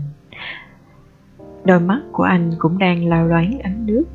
đôi 1.66 1.80
mắt 1.80 2.02
của 2.12 2.24
anh 2.24 2.52
cũng 2.58 2.78
đang 2.78 3.08
lao 3.08 3.28
loáng 3.28 3.60
ánh 3.64 3.86
nước. 3.86 4.06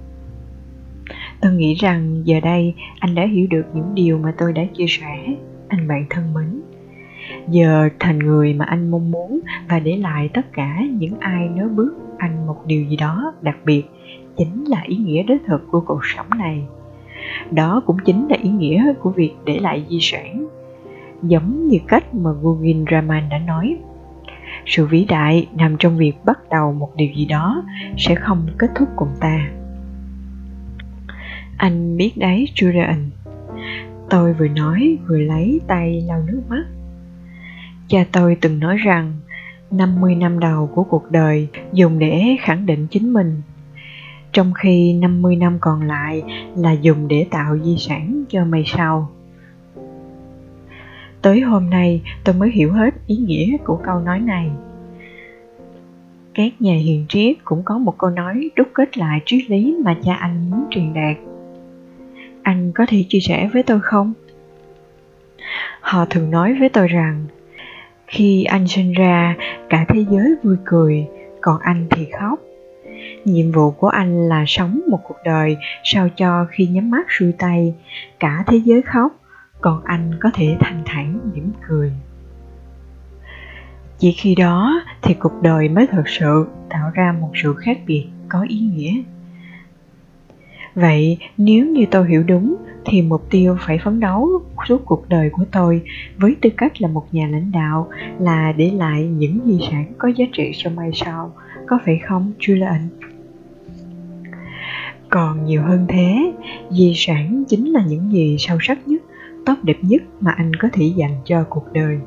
Tôi 1.41 1.53
nghĩ 1.53 1.75
rằng 1.75 2.23
giờ 2.25 2.41
đây 2.41 2.75
anh 2.99 3.15
đã 3.15 3.27
hiểu 3.27 3.47
được 3.51 3.65
những 3.75 3.95
điều 3.95 4.19
mà 4.19 4.35
tôi 4.39 4.53
đã 4.53 4.63
chia 4.77 4.87
sẻ. 4.89 5.35
Anh 5.69 5.89
bạn 5.89 6.07
thân 6.11 6.35
mến, 6.35 6.61
giờ 7.49 7.89
thành 7.99 8.19
người 8.19 8.55
mà 8.55 8.65
anh 8.65 8.91
mong 8.91 9.11
muốn 9.11 9.41
và 9.69 9.81
để 9.81 9.97
lại 9.97 10.31
tất 10.35 10.53
cả 10.53 10.81
những 10.99 11.19
ai 11.21 11.49
nớ 11.49 11.69
bước 11.69 11.93
anh 12.19 12.47
một 12.47 12.67
điều 12.67 12.85
gì 12.85 12.97
đó 12.97 13.33
đặc 13.43 13.57
biệt 13.65 13.83
chính 14.37 14.65
là 14.65 14.81
ý 14.87 14.97
nghĩa 14.97 15.23
đích 15.23 15.43
thực 15.47 15.71
của 15.71 15.81
cuộc 15.81 16.01
sống 16.05 16.27
này. 16.39 16.63
Đó 17.51 17.83
cũng 17.87 17.97
chính 18.05 18.29
là 18.29 18.37
ý 18.43 18.51
nghĩa 18.51 18.93
của 19.01 19.11
việc 19.11 19.33
để 19.45 19.59
lại 19.59 19.87
di 19.91 19.99
sản. 20.01 20.47
Giống 21.23 21.69
như 21.69 21.79
cách 21.89 22.15
mà 22.15 22.31
Gugin 22.33 22.85
Raman 22.91 23.23
đã 23.31 23.39
nói 23.39 23.77
sự 24.67 24.87
vĩ 24.87 25.05
đại 25.05 25.49
nằm 25.55 25.77
trong 25.79 25.99
việc 25.99 26.13
bắt 26.25 26.39
đầu 26.51 26.73
một 26.73 26.91
điều 26.97 27.13
gì 27.17 27.25
đó 27.25 27.63
sẽ 27.99 28.15
không 28.15 28.47
kết 28.59 28.71
thúc 28.75 28.89
cùng 28.97 29.09
ta. 29.21 29.49
Anh 31.57 31.97
biết 31.97 32.13
đấy, 32.17 32.49
Julian. 32.55 33.09
Tôi 34.11 34.33
vừa 34.33 34.49
nói, 34.49 34.99
vừa 35.09 35.19
lấy 35.19 35.61
tay 35.67 36.05
lau 36.09 36.23
nước 36.27 36.43
mắt. 36.49 36.65
Cha 37.89 38.05
tôi 38.13 38.37
từng 38.41 38.59
nói 38.59 38.77
rằng 38.77 39.13
50 39.71 40.15
năm 40.15 40.39
đầu 40.39 40.71
của 40.75 40.85
cuộc 40.85 41.11
đời 41.11 41.49
dùng 41.73 41.99
để 41.99 42.37
khẳng 42.41 42.67
định 42.67 42.87
chính 42.91 43.13
mình. 43.13 43.43
Trong 44.33 44.53
khi 44.55 44.93
50 44.93 45.37
năm 45.37 45.59
còn 45.61 45.83
lại 45.83 46.23
là 46.57 46.73
dùng 46.73 47.09
để 47.09 47.27
tạo 47.31 47.59
di 47.59 47.77
sản 47.79 48.25
cho 48.29 48.45
mày 48.45 48.65
sau. 48.67 49.11
Tới 51.23 51.41
hôm 51.41 51.71
nay, 51.71 52.03
tôi 52.25 52.35
mới 52.35 52.51
hiểu 52.51 52.73
hết 52.73 52.95
ý 53.07 53.17
nghĩa 53.17 53.57
của 53.65 53.81
câu 53.85 54.01
nói 54.01 54.21
này. 54.21 54.51
Các 56.35 56.53
nhà 56.59 56.75
hiền 56.75 57.07
triết 57.09 57.37
cũng 57.45 57.63
có 57.65 57.79
một 57.79 57.99
câu 57.99 58.11
nói 58.11 58.51
đúc 58.57 58.69
kết 58.75 58.99
lại 58.99 59.21
triết 59.27 59.51
lý 59.51 59.77
mà 59.85 59.97
cha 60.05 60.15
anh 60.15 60.51
muốn 60.51 60.67
truyền 60.71 60.95
đạt. 60.95 61.17
Anh 62.43 62.73
có 62.75 62.87
thể 62.89 63.05
chia 63.09 63.21
sẻ 63.21 63.49
với 63.53 63.63
tôi 63.63 63.81
không? 63.81 64.13
Họ 65.81 66.05
thường 66.05 66.31
nói 66.31 66.57
với 66.61 66.69
tôi 66.69 66.89
rằng, 66.89 67.25
khi 68.07 68.45
anh 68.45 68.69
sinh 68.69 68.93
ra, 68.93 69.37
cả 69.69 69.85
thế 69.89 70.05
giới 70.11 70.35
vui 70.43 70.57
cười, 70.65 71.07
còn 71.41 71.61
anh 71.61 71.87
thì 71.91 72.07
khóc 72.21 72.41
nhiệm 73.25 73.53
vụ 73.53 73.71
của 73.71 73.89
anh 73.89 74.29
là 74.29 74.45
sống 74.47 74.81
một 74.89 74.99
cuộc 75.05 75.17
đời 75.25 75.57
sao 75.85 76.09
cho 76.17 76.47
khi 76.51 76.67
nhắm 76.67 76.91
mắt 76.91 77.07
xuôi 77.19 77.33
tay, 77.39 77.75
cả 78.21 78.45
thế 78.47 78.57
giới 78.57 78.83
khóc 78.83 79.20
còn 79.61 79.83
anh 79.85 80.11
có 80.21 80.31
thể 80.35 80.57
thanh 80.61 80.83
thản 80.85 81.19
mỉm 81.35 81.53
cười. 81.69 81.93
Chỉ 83.99 84.13
khi 84.13 84.35
đó 84.35 84.83
thì 85.03 85.15
cuộc 85.15 85.43
đời 85.43 85.69
mới 85.69 85.87
thật 85.87 86.05
sự 86.07 86.47
tạo 86.69 86.91
ra 86.95 87.15
một 87.21 87.31
sự 87.43 87.55
khác 87.55 87.79
biệt 87.87 88.07
có 88.29 88.45
ý 88.49 88.61
nghĩa. 88.61 89.03
Vậy 90.75 91.19
nếu 91.37 91.67
như 91.67 91.87
tôi 91.91 92.09
hiểu 92.09 92.23
đúng 92.23 92.57
thì 92.85 93.03
mục 93.03 93.31
tiêu 93.31 93.57
phải 93.61 93.79
phấn 93.85 94.01
đấu 94.01 94.29
suốt 94.69 94.85
cuộc 94.85 95.09
đời 95.09 95.31
của 95.31 95.45
tôi 95.53 95.83
với 96.17 96.37
tư 96.41 96.51
cách 96.57 96.83
là 96.83 96.89
một 96.89 97.07
nhà 97.13 97.27
lãnh 97.27 97.53
đạo 97.53 97.89
là 98.19 98.53
để 98.53 98.71
lại 98.71 99.05
những 99.05 99.41
di 99.45 99.59
sản 99.71 99.93
có 99.99 100.09
giá 100.09 100.25
trị 100.33 100.53
cho 100.57 100.71
mai 100.71 100.91
sau 100.95 101.33
có 101.67 101.79
phải 101.85 102.01
không 102.09 102.33
Julian? 102.39 102.81
Còn 105.09 105.45
nhiều 105.45 105.63
hơn 105.63 105.87
thế, 105.89 106.33
di 106.71 106.93
sản 106.97 107.45
chính 107.49 107.73
là 107.73 107.83
những 107.89 108.13
gì 108.13 108.37
sâu 108.39 108.59
sắc 108.61 108.89
nhất, 108.89 109.03
tóc 109.47 109.59
đẹp 109.63 109.77
nhất 109.83 110.03
mà 110.21 110.31
anh 110.31 110.55
có 110.55 110.69
thể 110.73 110.85
dành 110.97 111.15
cho 111.25 111.45
cuộc 111.49 111.73
đời. 111.73 111.99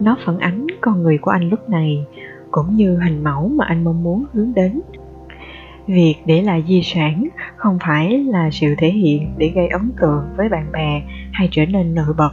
Nó 0.00 0.16
phản 0.24 0.38
ánh 0.38 0.66
con 0.80 1.02
người 1.02 1.18
của 1.18 1.30
anh 1.30 1.48
lúc 1.48 1.70
này, 1.70 2.04
cũng 2.50 2.76
như 2.76 2.98
hình 2.98 3.24
mẫu 3.24 3.48
mà 3.48 3.64
anh 3.64 3.84
mong 3.84 4.02
muốn 4.02 4.24
hướng 4.32 4.54
đến. 4.54 4.80
Việc 5.86 6.14
để 6.26 6.42
lại 6.42 6.64
di 6.68 6.82
sản 6.82 7.28
không 7.56 7.78
phải 7.86 8.24
là 8.24 8.50
sự 8.50 8.74
thể 8.78 8.90
hiện 8.90 9.28
để 9.38 9.52
gây 9.54 9.68
ấn 9.68 9.90
tượng 10.00 10.22
với 10.36 10.48
bạn 10.48 10.72
bè 10.72 11.02
hay 11.32 11.48
trở 11.50 11.66
nên 11.66 11.94
nổi 11.94 12.14
bật. 12.16 12.32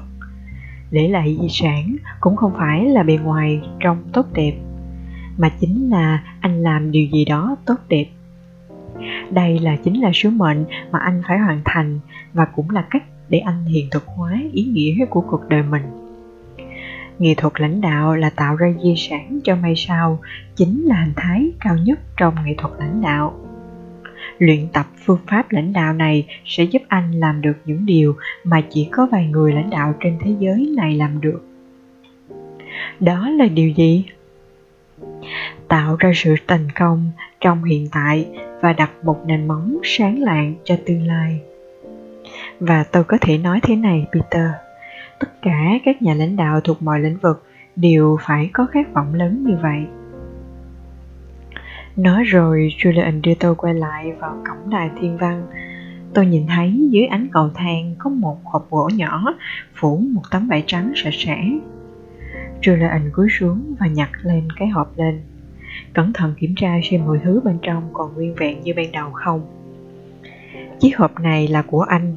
Để 0.92 1.08
lại 1.08 1.38
di 1.42 1.48
sản 1.50 1.96
cũng 2.20 2.36
không 2.36 2.54
phải 2.58 2.86
là 2.86 3.04
bề 3.04 3.18
ngoài 3.18 3.62
trông 3.80 3.98
tốt 4.14 4.26
đẹp, 4.34 4.54
mà 5.38 5.50
chính 5.60 5.90
là 5.90 6.24
anh 6.40 6.64
làm 6.64 6.92
điều 6.92 7.08
gì 7.08 7.26
đó 7.26 7.56
tốt 7.66 7.78
đẹp 7.90 8.06
đây 9.32 9.60
là 9.60 9.76
chính 9.76 10.02
là 10.02 10.12
sứ 10.14 10.30
mệnh 10.30 10.66
mà 10.92 11.00
anh 11.00 11.22
phải 11.28 11.40
hoàn 11.40 11.62
thành 11.66 12.00
và 12.34 12.46
cũng 12.46 12.70
là 12.70 12.86
cách 12.90 13.04
để 13.34 13.40
anh 13.40 13.66
hiện 13.66 13.88
thực 13.92 14.06
hóa 14.06 14.40
ý 14.54 14.64
nghĩa 14.64 15.06
của 15.10 15.22
cuộc 15.22 15.50
đời 15.50 15.64
mình. 15.64 15.82
Nghệ 17.20 17.34
thuật 17.38 17.62
lãnh 17.62 17.82
đạo 17.82 18.16
là 18.16 18.30
tạo 18.30 18.56
ra 18.56 18.74
di 18.84 18.94
sản 18.98 19.40
cho 19.44 19.56
mai 19.56 19.74
sau 19.76 20.20
chính 20.56 20.86
là 20.86 20.96
hình 20.96 21.14
thái 21.16 21.52
cao 21.60 21.78
nhất 21.78 22.00
trong 22.18 22.36
nghệ 22.46 22.56
thuật 22.58 22.74
lãnh 22.80 23.02
đạo. 23.02 23.34
Luyện 24.38 24.68
tập 24.74 24.86
phương 25.06 25.20
pháp 25.28 25.52
lãnh 25.52 25.74
đạo 25.74 25.94
này 25.94 26.28
sẽ 26.46 26.64
giúp 26.64 26.82
anh 26.88 27.12
làm 27.12 27.42
được 27.42 27.54
những 27.66 27.86
điều 27.86 28.16
mà 28.44 28.62
chỉ 28.70 28.90
có 28.92 29.08
vài 29.12 29.28
người 29.28 29.54
lãnh 29.54 29.70
đạo 29.70 29.94
trên 30.00 30.18
thế 30.24 30.36
giới 30.40 30.74
này 30.78 30.96
làm 30.96 31.22
được. 31.22 31.42
Đó 33.00 33.30
là 33.30 33.46
điều 33.46 33.70
gì? 33.70 34.06
Tạo 35.68 35.96
ra 36.00 36.12
sự 36.16 36.36
thành 36.48 36.72
công 36.76 37.12
trong 37.40 37.64
hiện 37.64 37.88
tại 37.92 38.28
và 38.62 38.74
đặt 38.74 38.92
một 39.04 39.20
nền 39.26 39.48
móng 39.48 39.78
sáng 39.84 40.22
lạng 40.22 40.56
cho 40.64 40.76
tương 40.86 41.08
lai 41.08 41.42
và 42.60 42.84
tôi 42.92 43.04
có 43.04 43.18
thể 43.22 43.38
nói 43.38 43.60
thế 43.64 43.76
này, 43.76 44.08
peter. 44.14 44.52
Tất 45.20 45.42
cả 45.42 45.80
các 45.86 46.02
nhà 46.02 46.14
lãnh 46.14 46.36
đạo 46.36 46.62
thuộc 46.62 46.82
mọi 46.82 47.00
lĩnh 47.00 47.18
vực 47.18 47.46
đều 47.76 48.18
phải 48.22 48.50
có 48.54 48.66
khát 48.66 48.94
vọng 48.94 49.14
lớn 49.14 49.44
như 49.48 49.58
vậy. 49.62 49.86
Nói 51.96 52.24
rồi, 52.24 52.74
julian 52.78 53.22
đưa 53.22 53.34
tôi 53.40 53.56
quay 53.56 53.74
lại 53.74 54.12
vào 54.20 54.44
cổng 54.50 54.70
đài 54.70 54.90
thiên 55.00 55.18
văn. 55.18 55.48
Tôi 56.14 56.26
nhìn 56.26 56.48
thấy 56.48 56.90
dưới 56.92 57.06
ánh 57.06 57.28
cầu 57.32 57.50
thang 57.56 57.96
có 57.98 58.10
một 58.10 58.38
hộp 58.44 58.68
gỗ 58.70 58.90
nhỏ 58.96 59.34
phủ 59.74 59.98
một 59.98 60.22
tấm 60.32 60.48
vải 60.48 60.64
trắng 60.68 60.94
sạch 60.96 61.14
sẽ. 61.14 61.38
Julian 62.62 63.12
cúi 63.14 63.28
xuống 63.40 63.76
và 63.80 63.88
nhặt 63.88 64.10
lên 64.22 64.48
cái 64.56 64.68
hộp 64.68 64.98
lên. 64.98 65.22
Cẩn 65.94 66.14
thận 66.14 66.34
kiểm 66.40 66.54
tra 66.56 66.80
xem 66.84 67.06
mọi 67.06 67.20
thứ 67.24 67.42
bên 67.44 67.58
trong 67.62 67.90
còn 67.94 68.14
nguyên 68.14 68.36
vẹn 68.36 68.62
như 68.62 68.74
ban 68.76 68.92
đầu 68.92 69.12
không. 69.12 69.42
Chiếc 70.80 70.98
hộp 70.98 71.20
này 71.20 71.48
là 71.48 71.62
của 71.62 71.82
anh 71.82 72.16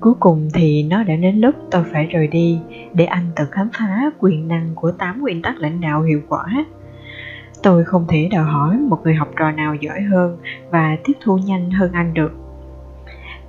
cuối 0.00 0.14
cùng 0.20 0.48
thì 0.54 0.82
nó 0.82 1.02
đã 1.02 1.16
đến 1.16 1.40
lúc 1.40 1.54
tôi 1.70 1.84
phải 1.92 2.06
rời 2.06 2.26
đi 2.26 2.58
để 2.92 3.04
anh 3.04 3.24
tự 3.36 3.44
khám 3.50 3.68
phá 3.78 4.10
quyền 4.18 4.48
năng 4.48 4.74
của 4.74 4.92
8 4.92 5.20
nguyên 5.20 5.42
tắc 5.42 5.58
lãnh 5.58 5.80
đạo 5.80 6.02
hiệu 6.02 6.20
quả. 6.28 6.44
Tôi 7.62 7.84
không 7.84 8.06
thể 8.08 8.28
đòi 8.32 8.44
hỏi 8.44 8.76
một 8.76 9.00
người 9.04 9.14
học 9.14 9.28
trò 9.38 9.50
nào 9.50 9.74
giỏi 9.74 10.00
hơn 10.00 10.38
và 10.70 10.96
tiếp 11.04 11.12
thu 11.20 11.38
nhanh 11.38 11.70
hơn 11.70 11.92
anh 11.92 12.14
được. 12.14 12.32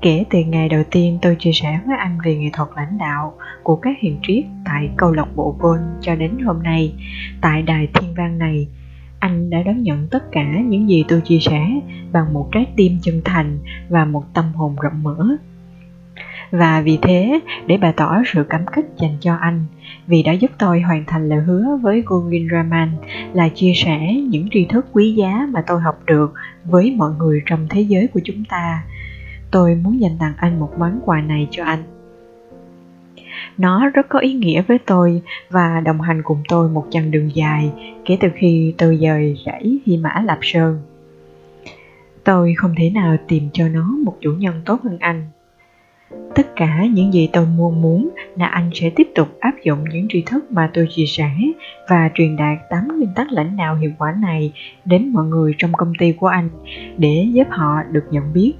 Kể 0.01 0.25
từ 0.29 0.39
ngày 0.39 0.69
đầu 0.69 0.83
tiên 0.91 1.19
tôi 1.21 1.35
chia 1.39 1.51
sẻ 1.53 1.79
với 1.85 1.97
anh 1.97 2.17
về 2.25 2.35
nghệ 2.35 2.49
thuật 2.53 2.69
lãnh 2.75 2.97
đạo 2.97 3.33
của 3.63 3.75
các 3.75 3.97
hiền 3.99 4.19
triết 4.23 4.45
tại 4.65 4.89
câu 4.97 5.13
lạc 5.13 5.27
bộ 5.35 5.55
Gôn 5.59 5.79
cho 6.01 6.15
đến 6.15 6.39
hôm 6.45 6.63
nay, 6.63 6.93
tại 7.41 7.61
đài 7.61 7.87
thiên 7.93 8.13
văn 8.13 8.37
này, 8.37 8.67
anh 9.19 9.49
đã 9.49 9.63
đón 9.63 9.83
nhận 9.83 10.07
tất 10.11 10.31
cả 10.31 10.59
những 10.65 10.89
gì 10.89 11.05
tôi 11.07 11.21
chia 11.21 11.39
sẻ 11.39 11.67
bằng 12.11 12.33
một 12.33 12.49
trái 12.51 12.65
tim 12.75 12.97
chân 13.01 13.21
thành 13.25 13.59
và 13.89 14.05
một 14.05 14.23
tâm 14.33 14.45
hồn 14.53 14.75
rộng 14.81 15.03
mở 15.03 15.37
và 16.51 16.81
vì 16.81 16.99
thế, 17.01 17.39
để 17.67 17.77
bày 17.77 17.93
tỏ 17.97 18.21
sự 18.33 18.45
cảm 18.49 18.65
kích 18.75 18.85
dành 18.97 19.17
cho 19.19 19.35
anh, 19.35 19.65
vì 20.07 20.23
đã 20.23 20.31
giúp 20.31 20.51
tôi 20.59 20.81
hoàn 20.81 21.05
thành 21.05 21.29
lời 21.29 21.39
hứa 21.39 21.77
với 21.81 22.03
Gungin 22.05 22.47
Raman 22.51 22.89
là 23.33 23.49
chia 23.49 23.73
sẻ 23.75 24.13
những 24.13 24.47
tri 24.51 24.65
thức 24.65 24.85
quý 24.93 25.13
giá 25.13 25.47
mà 25.51 25.63
tôi 25.67 25.81
học 25.81 25.99
được 26.05 26.33
với 26.65 26.95
mọi 26.97 27.11
người 27.19 27.41
trong 27.45 27.67
thế 27.69 27.81
giới 27.81 28.07
của 28.07 28.19
chúng 28.23 28.43
ta. 28.45 28.83
Tôi 29.51 29.75
muốn 29.75 29.99
dành 29.99 30.17
tặng 30.19 30.33
anh 30.37 30.59
một 30.59 30.71
món 30.79 30.99
quà 31.05 31.21
này 31.21 31.47
cho 31.51 31.63
anh. 31.63 31.83
Nó 33.57 33.89
rất 33.89 34.09
có 34.09 34.19
ý 34.19 34.33
nghĩa 34.33 34.61
với 34.61 34.77
tôi 34.79 35.21
và 35.49 35.79
đồng 35.79 36.01
hành 36.01 36.21
cùng 36.23 36.43
tôi 36.47 36.69
một 36.69 36.87
chặng 36.89 37.11
đường 37.11 37.35
dài 37.35 37.71
kể 38.05 38.17
từ 38.19 38.27
khi 38.35 38.73
tôi 38.77 38.95
rời 39.01 39.37
rẫy 39.45 39.79
Hy 39.85 39.97
Mã 39.97 40.21
Lạp 40.25 40.39
Sơn. 40.41 40.81
Tôi 42.23 42.53
không 42.57 42.73
thể 42.77 42.89
nào 42.89 43.17
tìm 43.27 43.49
cho 43.53 43.67
nó 43.67 43.83
một 44.05 44.17
chủ 44.21 44.31
nhân 44.31 44.61
tốt 44.65 44.81
hơn 44.83 44.97
anh. 44.99 45.23
Tất 46.35 46.47
cả 46.55 46.85
những 46.85 47.13
gì 47.13 47.29
tôi 47.33 47.45
mong 47.57 47.81
muốn 47.81 48.09
là 48.37 48.45
anh 48.45 48.69
sẽ 48.73 48.89
tiếp 48.95 49.07
tục 49.15 49.27
áp 49.39 49.53
dụng 49.63 49.83
những 49.89 50.07
tri 50.09 50.23
thức 50.25 50.51
mà 50.51 50.69
tôi 50.73 50.87
chia 50.89 51.05
sẻ 51.05 51.31
và 51.89 52.09
truyền 52.13 52.35
đạt 52.35 52.57
8 52.69 52.87
nguyên 52.87 53.09
tắc 53.15 53.31
lãnh 53.31 53.57
đạo 53.57 53.75
hiệu 53.75 53.91
quả 53.97 54.15
này 54.21 54.53
đến 54.85 55.09
mọi 55.13 55.25
người 55.25 55.55
trong 55.57 55.73
công 55.73 55.93
ty 55.99 56.11
của 56.11 56.27
anh 56.27 56.49
để 56.97 57.27
giúp 57.33 57.47
họ 57.49 57.83
được 57.91 58.03
nhận 58.11 58.33
biết. 58.33 58.53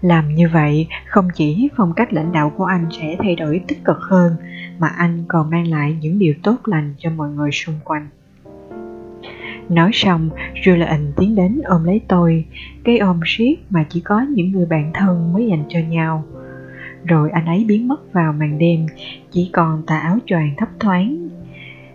Làm 0.00 0.34
như 0.34 0.48
vậy, 0.52 0.88
không 1.06 1.28
chỉ 1.34 1.68
phong 1.76 1.92
cách 1.94 2.12
lãnh 2.12 2.32
đạo 2.32 2.52
của 2.56 2.64
anh 2.64 2.86
sẽ 2.90 3.16
thay 3.18 3.36
đổi 3.36 3.60
tích 3.68 3.84
cực 3.84 3.98
hơn, 4.00 4.36
mà 4.78 4.88
anh 4.88 5.24
còn 5.28 5.50
mang 5.50 5.66
lại 5.66 5.96
những 6.00 6.18
điều 6.18 6.34
tốt 6.42 6.56
lành 6.64 6.94
cho 6.98 7.10
mọi 7.10 7.30
người 7.30 7.50
xung 7.52 7.74
quanh 7.84 8.08
nói 9.68 9.90
xong 9.94 10.30
julian 10.54 11.12
tiến 11.16 11.34
đến 11.34 11.60
ôm 11.64 11.84
lấy 11.84 12.00
tôi. 12.08 12.44
Cái 12.84 12.98
ôm 12.98 13.20
siết 13.26 13.58
mà 13.70 13.84
chỉ 13.88 14.00
có 14.00 14.20
những 14.20 14.52
người 14.52 14.66
bạn 14.66 14.90
thân 14.94 15.32
mới 15.32 15.46
dành 15.46 15.64
cho 15.68 15.78
nhau. 15.88 16.24
Rồi 17.04 17.30
anh 17.30 17.46
ấy 17.46 17.64
biến 17.68 17.88
mất 17.88 18.12
vào 18.12 18.32
màn 18.32 18.58
đêm 18.58 18.86
chỉ 19.30 19.50
còn 19.52 19.82
tà 19.86 19.98
áo 19.98 20.18
choàng 20.26 20.54
thấp 20.56 20.68
thoáng. 20.80 21.28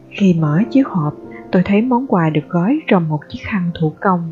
Khi 0.09 0.33
mở 0.33 0.61
chiếc 0.71 0.87
hộp 0.87 1.13
tôi 1.51 1.63
thấy 1.65 1.81
món 1.81 2.07
quà 2.07 2.29
được 2.29 2.49
gói 2.49 2.79
trong 2.87 3.09
một 3.09 3.19
chiếc 3.29 3.39
khăn 3.43 3.71
thủ 3.79 3.93
công. 3.99 4.31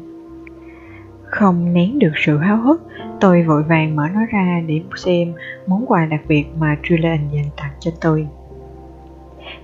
Không 1.23 1.73
nén 1.73 1.99
được 1.99 2.11
sự 2.15 2.37
háo 2.37 2.57
hức, 2.57 2.87
tôi 3.19 3.43
vội 3.43 3.63
vàng 3.63 3.95
mở 3.95 4.03
nó 4.13 4.19
ra 4.31 4.61
để 4.67 4.81
xem 4.95 5.33
món 5.67 5.85
quà 5.85 6.05
đặc 6.05 6.21
biệt 6.27 6.45
mà 6.59 6.77
Julian 6.83 7.29
dành 7.33 7.49
tặng 7.57 7.71
cho 7.79 7.91
tôi. 8.01 8.27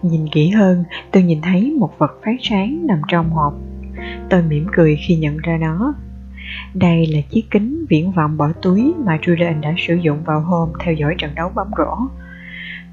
Nhìn 0.03 0.27
kỹ 0.31 0.49
hơn, 0.49 0.83
tôi 1.11 1.23
nhìn 1.23 1.41
thấy 1.41 1.75
một 1.79 1.89
vật 1.97 2.19
phát 2.25 2.35
sáng 2.41 2.87
nằm 2.87 3.01
trong 3.07 3.29
hộp. 3.29 3.53
Tôi 4.29 4.43
mỉm 4.43 4.67
cười 4.71 4.95
khi 4.95 5.15
nhận 5.15 5.37
ra 5.37 5.57
nó. 5.57 5.93
Đây 6.73 7.07
là 7.07 7.19
chiếc 7.29 7.45
kính 7.51 7.85
viễn 7.89 8.11
vọng 8.11 8.37
bỏ 8.37 8.51
túi 8.61 8.93
mà 9.05 9.17
Julian 9.21 9.61
đã 9.61 9.73
sử 9.77 9.95
dụng 9.95 10.23
vào 10.23 10.41
hôm 10.41 10.69
theo 10.79 10.93
dõi 10.93 11.15
trận 11.17 11.35
đấu 11.35 11.51
bóng 11.55 11.71
rổ. 11.77 11.97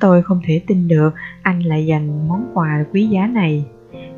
Tôi 0.00 0.22
không 0.22 0.40
thể 0.44 0.60
tin 0.66 0.88
được 0.88 1.14
anh 1.42 1.60
lại 1.60 1.86
dành 1.86 2.28
món 2.28 2.50
quà 2.54 2.84
quý 2.92 3.06
giá 3.06 3.26
này 3.26 3.64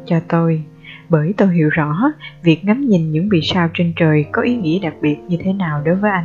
cho 0.07 0.20
tôi 0.28 0.64
bởi 1.09 1.35
tôi 1.37 1.55
hiểu 1.55 1.68
rõ 1.68 2.12
việc 2.42 2.64
ngắm 2.64 2.88
nhìn 2.88 3.11
những 3.11 3.28
vì 3.28 3.40
sao 3.42 3.68
trên 3.74 3.92
trời 3.96 4.24
có 4.33 4.42
ý 4.42 4.57
nghĩa 4.57 4.78
đặc 4.78 4.94
biệt 5.00 5.16
như 5.28 5.37
thế 5.40 5.52
nào 5.52 5.83
đối 5.85 5.94
với 5.94 6.11
anh. 6.11 6.24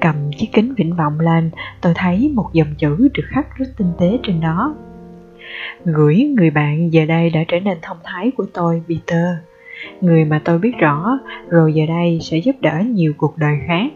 Cầm 0.00 0.14
chiếc 0.38 0.48
kính 0.52 0.74
vĩnh 0.74 0.96
vọng 0.96 1.20
lên, 1.20 1.50
tôi 1.80 1.92
thấy 1.96 2.32
một 2.34 2.50
dòng 2.52 2.74
chữ 2.78 3.08
được 3.14 3.24
khắc 3.26 3.56
rất 3.56 3.66
tinh 3.76 3.92
tế 3.98 4.18
trên 4.22 4.40
đó. 4.40 4.74
Gửi 5.84 6.16
người 6.36 6.50
bạn 6.50 6.92
giờ 6.92 7.06
đây 7.06 7.30
đã 7.30 7.40
trở 7.48 7.60
nên 7.60 7.78
thông 7.82 7.98
thái 8.04 8.30
của 8.36 8.46
tôi, 8.54 8.82
Peter. 8.88 9.26
Người 10.00 10.24
mà 10.24 10.40
tôi 10.44 10.58
biết 10.58 10.72
rõ, 10.78 11.18
rồi 11.48 11.74
giờ 11.74 11.86
đây 11.88 12.18
sẽ 12.22 12.38
giúp 12.38 12.56
đỡ 12.60 12.82
nhiều 12.86 13.12
cuộc 13.18 13.38
đời 13.38 13.58
khác. 13.66 13.92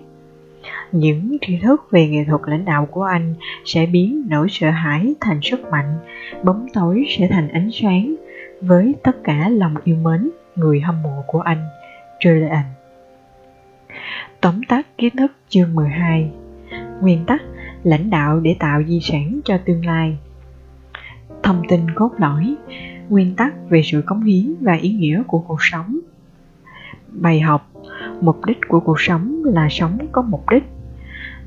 những 0.92 1.36
tri 1.40 1.58
thức 1.58 1.86
về 1.90 2.08
nghệ 2.08 2.24
thuật 2.24 2.40
lãnh 2.46 2.64
đạo 2.64 2.86
của 2.90 3.02
anh 3.02 3.34
sẽ 3.64 3.86
biến 3.86 4.26
nỗi 4.28 4.46
sợ 4.50 4.70
hãi 4.70 5.14
thành 5.20 5.40
sức 5.42 5.60
mạnh 5.70 5.98
bóng 6.44 6.66
tối 6.74 7.04
sẽ 7.18 7.28
thành 7.28 7.48
ánh 7.48 7.70
sáng 7.72 8.14
với 8.60 8.94
tất 9.02 9.24
cả 9.24 9.48
lòng 9.48 9.74
yêu 9.84 9.96
mến 9.96 10.30
người 10.56 10.80
hâm 10.80 11.02
mộ 11.02 11.24
của 11.26 11.40
anh 11.40 11.64
Julian 12.20 12.62
Tóm 14.48 14.60
tắt 14.68 14.86
kiến 14.98 15.16
thức 15.16 15.32
chương 15.48 15.74
12 15.74 16.30
Nguyên 17.00 17.24
tắc, 17.26 17.42
lãnh 17.82 18.10
đạo 18.10 18.40
để 18.40 18.56
tạo 18.58 18.82
di 18.82 19.00
sản 19.00 19.40
cho 19.44 19.58
tương 19.64 19.86
lai. 19.86 20.18
Thông 21.42 21.62
tin 21.68 21.80
cốt 21.94 22.10
lõi, 22.18 22.54
Nguyên 23.08 23.34
tắc 23.36 23.54
về 23.68 23.82
sự 23.84 24.02
cống 24.06 24.22
hiến 24.22 24.54
và 24.60 24.72
ý 24.72 24.92
nghĩa 24.92 25.22
của 25.26 25.38
cuộc 25.38 25.58
sống. 25.60 25.98
Bài 27.08 27.40
học, 27.40 27.70
Mục 28.20 28.46
đích 28.46 28.58
của 28.68 28.80
cuộc 28.80 29.00
sống 29.00 29.44
là 29.44 29.68
sống 29.70 29.98
có 30.12 30.22
mục 30.22 30.50
đích. 30.50 30.64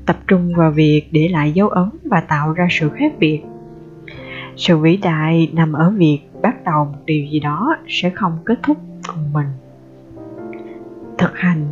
Tập 0.06 0.16
trung 0.26 0.52
vào 0.56 0.70
việc 0.70 1.08
để 1.10 1.28
lại 1.28 1.52
dấu 1.52 1.68
ấn 1.68 1.88
và 2.04 2.20
tạo 2.20 2.52
ra 2.52 2.68
sự 2.70 2.90
khác 2.90 3.12
biệt. 3.18 3.42
Sự 4.56 4.78
vĩ 4.78 4.96
đại 4.96 5.50
nằm 5.52 5.72
ở 5.72 5.90
việc 5.90 6.20
bắt 6.42 6.64
đầu 6.64 6.84
một 6.84 6.98
điều 7.04 7.26
gì 7.26 7.40
đó 7.40 7.76
sẽ 7.88 8.10
không 8.10 8.38
kết 8.44 8.58
thúc 8.62 8.76
cùng 9.08 9.32
mình. 9.32 9.48
Thực 11.18 11.38
hành 11.38 11.66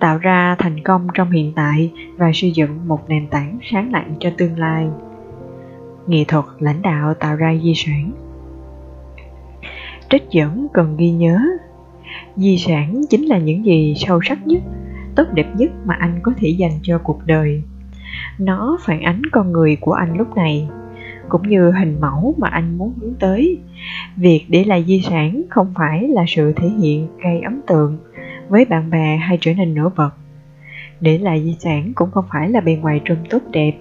tạo 0.00 0.18
ra 0.18 0.56
thành 0.58 0.82
công 0.82 1.06
trong 1.14 1.30
hiện 1.30 1.52
tại 1.56 1.92
và 2.16 2.30
xây 2.34 2.50
dựng 2.50 2.88
một 2.88 3.08
nền 3.08 3.26
tảng 3.26 3.58
sáng 3.70 3.92
lạng 3.92 4.14
cho 4.20 4.30
tương 4.38 4.58
lai. 4.58 4.88
Nghệ 6.06 6.24
thuật 6.28 6.44
lãnh 6.58 6.82
đạo 6.82 7.14
tạo 7.14 7.36
ra 7.36 7.54
di 7.62 7.72
sản. 7.74 8.12
Trích 10.10 10.24
dẫn 10.30 10.66
cần 10.72 10.96
ghi 10.96 11.10
nhớ, 11.10 11.38
di 12.36 12.58
sản 12.58 13.00
chính 13.10 13.26
là 13.26 13.38
những 13.38 13.64
gì 13.64 13.94
sâu 13.96 14.20
sắc 14.22 14.46
nhất, 14.46 14.62
tốt 15.16 15.24
đẹp 15.32 15.46
nhất 15.56 15.70
mà 15.84 15.94
anh 15.94 16.20
có 16.22 16.32
thể 16.36 16.48
dành 16.48 16.78
cho 16.82 16.98
cuộc 16.98 17.20
đời. 17.26 17.62
Nó 18.38 18.78
phản 18.80 19.02
ánh 19.02 19.22
con 19.32 19.52
người 19.52 19.76
của 19.80 19.92
anh 19.92 20.16
lúc 20.16 20.36
này, 20.36 20.68
cũng 21.28 21.48
như 21.48 21.70
hình 21.70 22.00
mẫu 22.00 22.34
mà 22.38 22.48
anh 22.48 22.78
muốn 22.78 22.92
hướng 23.00 23.14
tới. 23.14 23.58
Việc 24.16 24.44
để 24.48 24.64
lại 24.64 24.84
di 24.86 25.00
sản 25.00 25.42
không 25.50 25.72
phải 25.74 26.08
là 26.08 26.24
sự 26.28 26.52
thể 26.52 26.68
hiện 26.68 27.08
gây 27.22 27.40
ấn 27.40 27.60
tượng 27.66 27.98
với 28.48 28.64
bạn 28.64 28.90
bè 28.90 29.16
hay 29.16 29.38
trở 29.40 29.54
nên 29.54 29.74
nổi 29.74 29.90
bật 29.96 30.10
để 31.00 31.18
lại 31.18 31.42
di 31.44 31.56
sản 31.60 31.92
cũng 31.94 32.10
không 32.10 32.24
phải 32.32 32.48
là 32.48 32.60
bề 32.60 32.74
ngoài 32.74 33.00
trông 33.04 33.18
tốt 33.30 33.42
đẹp, 33.50 33.72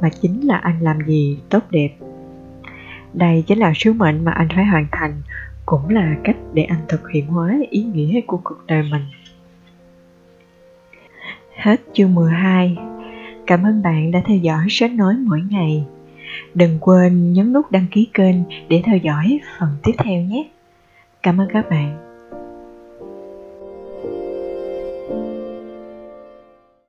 mà 0.00 0.08
chính 0.20 0.46
là 0.46 0.56
anh 0.56 0.80
làm 0.80 0.98
gì 1.06 1.38
tốt 1.50 1.62
đẹp 1.70 1.90
đây 3.12 3.44
chính 3.46 3.58
là 3.58 3.72
sứ 3.76 3.92
mệnh 3.92 4.24
mà 4.24 4.32
anh 4.32 4.48
phải 4.54 4.64
hoàn 4.64 4.86
thành, 4.92 5.22
cũng 5.66 5.88
là 5.88 6.16
cách 6.24 6.36
để 6.54 6.62
anh 6.62 6.80
thực 6.88 7.10
hiện 7.10 7.26
hóa 7.26 7.58
ý 7.70 7.82
nghĩa 7.82 8.20
của 8.26 8.40
cuộc 8.44 8.66
đời 8.66 8.82
mình 8.90 9.02
hết 11.56 11.80
chương 11.92 12.14
12 12.14 12.76
Cảm 13.46 13.62
ơn 13.62 13.82
bạn 13.82 14.10
đã 14.10 14.22
theo 14.26 14.36
dõi 14.36 14.66
sách 14.70 14.90
nói 14.92 15.14
mỗi 15.14 15.40
ngày. 15.50 15.84
Đừng 16.54 16.78
quên 16.80 17.32
nhấn 17.32 17.52
nút 17.52 17.70
đăng 17.70 17.86
ký 17.90 18.08
kênh 18.14 18.36
để 18.68 18.82
theo 18.84 18.96
dõi 18.96 19.40
phần 19.58 19.68
tiếp 19.82 19.92
theo 19.98 20.22
nhé. 20.22 20.50
Cảm 21.22 21.40
ơn 21.40 21.48
các 21.52 21.70
bạn. 21.70 22.11